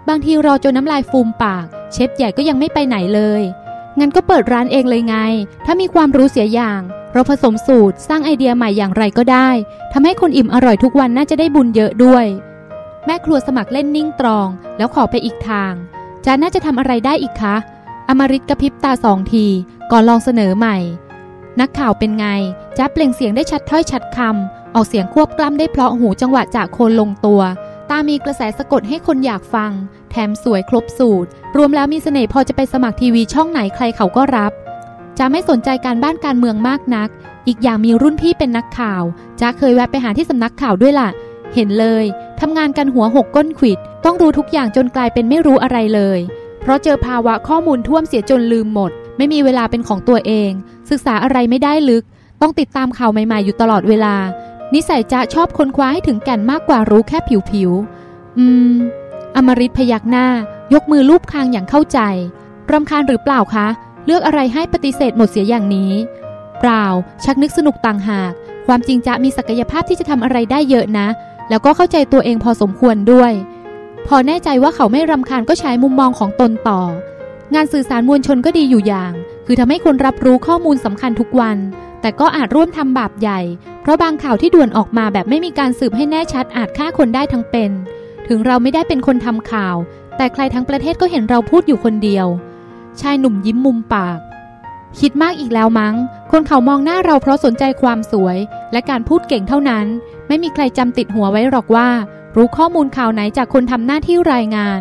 [0.08, 3.42] บางทีรอจนน้ำลายฟูมปาก เชฟใหญ่ก็ยังไม่ไปไหนเลย
[3.98, 5.16] งั้นก็เปิดร้านเองเลยไง
[5.66, 6.80] ถ้ามีความรู้เสียอย่าง
[7.12, 9.48] เราผสมสูตรสร้างไอเดียใหม่อย่างไรก็ได้
[9.92, 12.26] ทำให้คนอิ่มอร่อยทุกวันน่าจะได้บุญเยอะด้วย
[13.06, 15.72] แม่ครัวสมัครเล่นนิ่งตรอง แล้วขอไปอีกทาง
[16.24, 17.56] จ้าน่าจะทำอะไรได้อีกคะ
[18.08, 19.46] อมริตกระพริบตาสองที
[19.90, 20.76] ก่อนลองเสนอใหม่
[21.60, 22.26] นักข่าวเป็นไง
[22.76, 27.40] จ้าเปล่งเสียงได้ชัดถ้อยชัดคำ ออกเสียงควบกล้ำได้เพราะหูจังหวะจากโคนลงตัว
[27.90, 29.70] ตามีกระแสสะกดให้คนอยากฟัง
[30.10, 34.52] แถมสวยครบสูตร รวมแล้วมีเสน่ห์พอจะไปสมัครทีวีช่องไหนใครเขาก็รับ
[35.18, 37.08] จ้าไม่สนใจการบ้านการเมืองมากนัก
[37.46, 39.02] อีกอย่างมีรุ่นพี่เป็นนักข่าว
[39.40, 41.08] จ้าเคยแวะไปหาที่สำนักข่าวด้วยล่ะ
[41.54, 42.04] เห็นเลย
[42.40, 46.18] ทำงานกันหัวหกก้นขิด ต้องรู้ทุกอย่างจนกลายเป็นไม่รู้อะไรเลย
[46.60, 50.50] เพราะเจอภาวะข้อมูลท่วมเสียจนลืมหมด ไม่มีเวลาเป็นของตัวเอง
[50.90, 52.04] ศึกษาอะไรไม่ได้ลึก
[52.40, 54.14] ต้องติดตามข่าวใหม่ๆอยู่ตลอดเวลา
[54.74, 57.18] นิสัยจะชอบค้นคว้าให้ถึงแก่นมากกว่ารู้แค่
[57.50, 58.72] ผิวๆ อืม
[59.36, 60.26] อมริตพยักหน้า
[60.74, 61.98] ยกมือลูบคางอย่างเข้าใจ
[62.70, 63.66] รำคาญหรือเปล่าคะ
[64.06, 65.92] เลือกอะไรให้ปฏิเสธหมดเสียอย่างนี้
[66.60, 66.84] เปล่า
[67.24, 68.32] ชักนึกสนุกต่างหาก
[68.66, 71.08] ความจริงจะมีศักยภาพที่จะทำอะไรได้เยอะนะ
[71.48, 73.32] แล้วก็เข้าใจตัวเองพอสมควรด้วย
[74.06, 76.80] พอแน่ใจว่าเขาไม่รำคาญก็ใช้มุมมองของตนต่อ
[77.54, 79.12] งานสื่อสารมวลชนก็ดีอยู่อย่าง
[79.46, 81.56] คือทำให้คนรับรู้ข้อมูลสำคัญทุกวัน
[82.00, 83.40] แต่ก็อาจร่วมทำบาปใหญ่
[83.82, 87.70] เพราะบางข่าวที่ด่วนออกมาแบบไม่มีการสืบให้แน่ชัดอาจฆ่าคนได้ทั้งเป็น
[88.28, 89.76] ถึงเราไม่ได้เป็นคนทำข่าว
[90.16, 92.26] แต่ใครทั้งประเทศก็เห็นเราพูดอยู่คนเดียว
[93.00, 94.18] ชายหนุ่มยิ้มมุมปาก
[95.00, 95.94] คิดมากอีกแล้วมั้ง
[96.30, 98.38] คนเขามองหน้าเราเพราะสนใจความสวย
[98.72, 99.86] และการพูดเก่งเท่านั้น
[100.28, 101.88] ไม่มีใครจำติดหัวไว้หรอกว่า
[102.36, 104.80] รู้ข้อมูลข่าวไหนจากคนทำหน้าที่รายงาน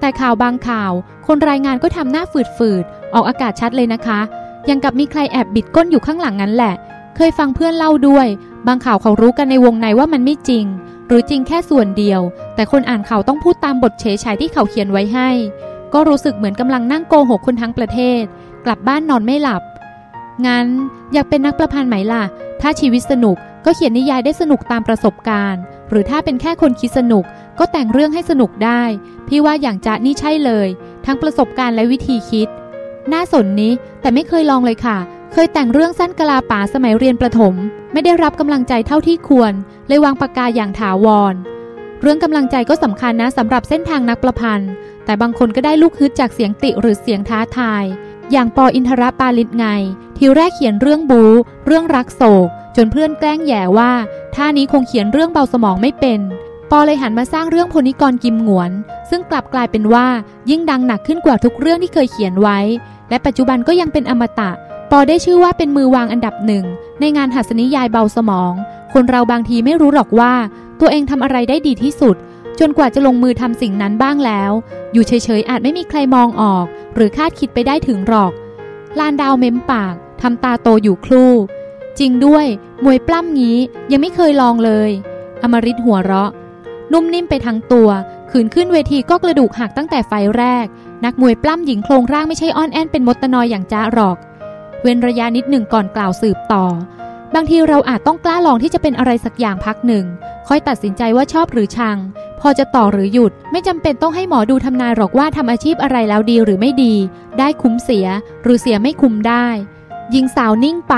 [0.00, 0.92] แต่ข่าวบางข่าว
[1.26, 2.24] คนรายงานก็ทำหน้า
[2.56, 4.20] ฝืดๆออกอากาศชัดเลยนะคะ
[4.68, 6.74] ยังกับมีใครแอบบิดก้นอยู่ข้างหลังนั้นแหละ
[7.16, 8.26] เคยฟังเพื่อนเล่าด้วย
[8.66, 10.64] บางข่าวเขารู้กันในวงในว่ามันไม่จริง
[11.06, 12.20] หรือจริงแค่ส่วนเดียว
[12.54, 15.30] แต่คนอ่านข่าวต้องพูดตามบทเฉยฉายที่เขาเขียนไว้ให้
[15.92, 18.22] ก็รู้สึกเหมือนกำลังนั่งโกหกคนทั้งประเทศ
[18.64, 19.62] กลับบ้านนอนไม่หลับ
[20.46, 20.66] งั้น
[21.12, 22.22] อยากเป็นนักประพันธ์ไหมล่ะ
[22.60, 27.24] ถ้าชีวิตสนุกก็เขียนนิยายได้สนุกตามประสบการณ์ หรือถ้าเป็นแค่คนคิดสนุก
[27.58, 28.82] ก็แต่งเรื่องให้สนุกได้
[29.28, 30.68] พี่ว่าอย่างจะนี่ใช่เลย
[31.06, 32.48] ทั้งประสบการณ์และวิธีคิด
[33.12, 34.98] น่าสนนี้แต่ไม่เคยลองเลยค่ะ
[35.32, 37.54] เคยแต่งเรื่องสั้นกะลาป๋าสมัยเรียนประถม
[37.92, 39.52] ไม่ได้รับกำลังใจเท่าที่ควร
[39.88, 41.34] เลยวางปากกาอย่างถาวร
[42.00, 44.70] เรื่องกำลังใจก็สำคัญนะสำหรับเส้นทางนักประพันธ์
[45.04, 47.84] แต่บางคนก็ได้ลูกฮึดจากเสียงติหรือเสียงท้าทาย
[48.32, 49.66] อย่างปออินทรปาลิตไง
[50.16, 51.22] ทีแรกเขียนเรื่องบู
[51.66, 53.92] เรื่องรักโศก จนเพื่อนแกล้งแย่ว่า
[54.34, 56.20] ท่านี้คงเขียนเรื่องเบาสมองไม่เป็น
[56.70, 58.70] ปอเลยหันมาสร้างเรื่องพนิกรกิมหงวน
[59.10, 60.06] ซึ่งกลับกลายเป็นว่า
[60.50, 62.58] ยิ่งดังหนักขึ้นกว่าทุกเรื่องที่เคยเขียนไว้
[63.08, 64.50] และปัจจุบันก็ยังเป็นอมตะ
[64.90, 66.64] ปอได้ชื่อว่าเป็นมือวางอันดับหนึ่ง
[67.00, 68.52] ในงานหัสนิยายเบาสมอง
[68.92, 70.32] คนเราบางทีไม่รู้หรอกว่า
[70.80, 72.16] ตัวเองทำอะไรได้ดีที่สุด
[72.60, 74.52] จนกว่าจะลงมือทำสิ่งนั้นบ้างแล้ว
[74.92, 76.64] อยู่เฉยๆอาจไม่มีใครมองออก
[76.94, 78.32] หรือคาดคิดไปได้ถึงหรอก
[78.98, 81.32] ลานดาวเม้มปากทำตาโตอยู่ครู่
[81.98, 82.46] จริงด้วย
[82.84, 83.58] มวยปล้ำงี้
[83.92, 84.90] ยังไม่เคยลองเลย
[85.42, 86.30] อมริตหัวเราะ
[86.92, 87.88] นุ่มนิ่มไปทั้งตัว
[88.30, 90.66] ขืนขึ้นเวทีก็กระดูกหักตั้งแต่ไฟแรก
[91.04, 94.16] นักมวยปล้ำหญิงโครงร่างไม่ใช่อ้อนแอนเป็นมดตะนอยอย่างจ้าหรอก
[94.82, 96.64] เว้นระยะนิดหนึ่งก่อนกล่าวสืบต่อ
[97.34, 100.04] บางทีเราอาจต้องกล้าลองที่จะเป็นอะไรสักอย่างพักหนึ่ง
[100.48, 101.98] ค่อยตัดสินใจว่าชอบหรือชัง
[102.40, 106.94] พอจะต่อหรือหยุด ไม่จำเป็นต้องให้หมอดูทำนายหรอกว่าทำอาชีพอะไรแล้วดีหรือไม่ดี
[107.38, 108.06] ได้คุ้มเสีย
[108.42, 109.46] หรือเสียไม่คุ้มได้
[110.10, 110.94] หญิงสาวนิ่งไป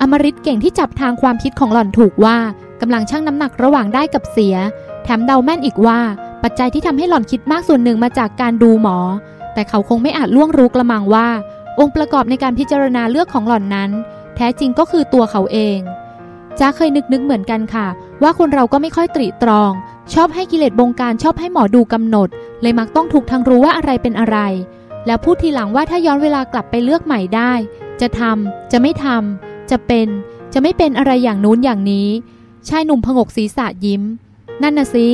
[0.00, 2.38] อมริตเก่งที่จับทางความคิดของหล่อนถูกว่า
[2.80, 4.56] กำลังชั่งน้ำหนักระหว่างได้กับเสีย
[5.04, 6.00] แถมเดาแม่นอีกว่า
[6.42, 8.96] ปัจจัยที่ทำให้หล่อนคิดมากส่วนหนึ่งมาจากการดูหมอ
[9.54, 11.28] แต่เขาคงไม่อาจล่วงรู้กระมังว่า
[11.78, 13.90] องค์ประกอบในการพิจารณาเลือกของหล่อนนั้น
[14.36, 15.78] แท้จริงก็คือตัวเขาเอง
[16.58, 17.86] จ้าเคยนึกนึกเหมือนกันค่ะ
[18.22, 19.72] ว่าคนเราก็ไม่ค่อยตรีตรอง
[20.14, 22.28] ชอบให้กิเลสบงการชอบให้หมอดูกำหนด
[22.62, 24.38] เลยมักต้องถูกทางรู้ว่าอะไรเป็นอะไร
[25.06, 27.52] แล้วพูดทีหลังว่าถ้าย้อนเวลากลับไปเลือกใหม่ได้
[28.00, 30.08] จะทำจะไม่ทำจะเป็น
[30.52, 32.08] จะไม่เป็นอะไรอย่างนู้นอย่างนี้
[32.68, 34.02] ชายหนุ่มพงกศีรษะยิ้ม
[34.62, 35.08] นั่นน่ะสิ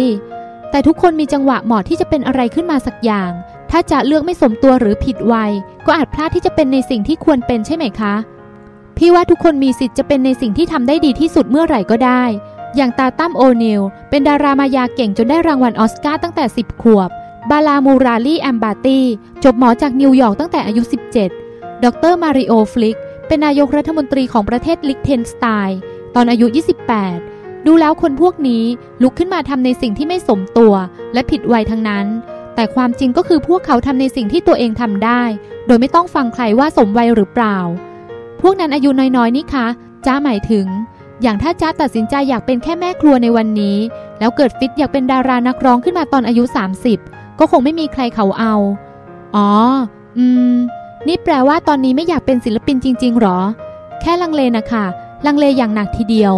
[0.71, 3.31] แต่ทุกคนมีจังหวะเหมาะที่จะเป็นอะไรขึ้นมาสักอย่าง
[3.71, 5.53] ถ้าจะเลือกไม่สมตัวหรือผิดวัย
[5.87, 8.15] ก็อาจพลาดที่จะเป็นในสิ่งที่ควรเป็นใช่ไหมคะ
[8.97, 12.23] พี่ว่าทุกคนมีสิทธิ์จะเป็นในสิ่งที่ทำได้ดีที่สุดเมื่อไหร่ก็ได้
[12.77, 13.81] อย่างตาตั้มโอนิล
[14.11, 17.09] เป็นดารามายาเก่งจนได้รางวัลออสการ์ตั้งแต่ 10 ขวบ
[17.51, 19.01] บาลามูราลีแอมบาตี
[19.45, 20.83] จบหมอจากนิวยอร์กตั้งแต่อายุ
[21.35, 25.79] 17 ดร.มาริโอฟริกเป็นนายกรัฐมนตรีของประเทศลิกเทนสไตน์
[26.15, 26.47] ตอนอายุ
[26.95, 28.65] 28 ดูแล้วคนพวกนี้
[29.03, 30.75] ลุกขึ้นมาทำในสิ่งที่ไม่สมตัว
[31.13, 32.07] และผิดวัยทั้งนั้น
[32.55, 35.23] แต่ความจริงก็คือพวกเขาทำในสิ่งที่ตัวเองทำได้
[35.67, 37.59] โดยไม่ต้องฟังใครว่าสมวัยหรือเปล่า
[38.41, 39.67] พวกนั้นอายุน้อยๆนี่คะ
[40.07, 40.67] จ้าหมายถึง
[41.23, 43.77] อย่างถ้าจ้าตัดสินใจอยากเป็นแค่แม่ครัวในวันนี้
[44.19, 46.45] แล้วเกิดฟิตอยากเป็นดารานักร้องขึ้นมาตอนอายุ
[46.95, 48.55] 30 ก็คงไม่มีใครเขาเอา
[49.37, 49.51] อ๋อ
[50.19, 50.55] อืม
[51.09, 53.39] นี่แปลว่าตอนนี้ไม่อยากเป็นศิลปินจริง ๆหรอ
[54.01, 54.85] แค่ลังเลนะคะ
[55.27, 56.35] ลังเลอย่างหนักทีเดียว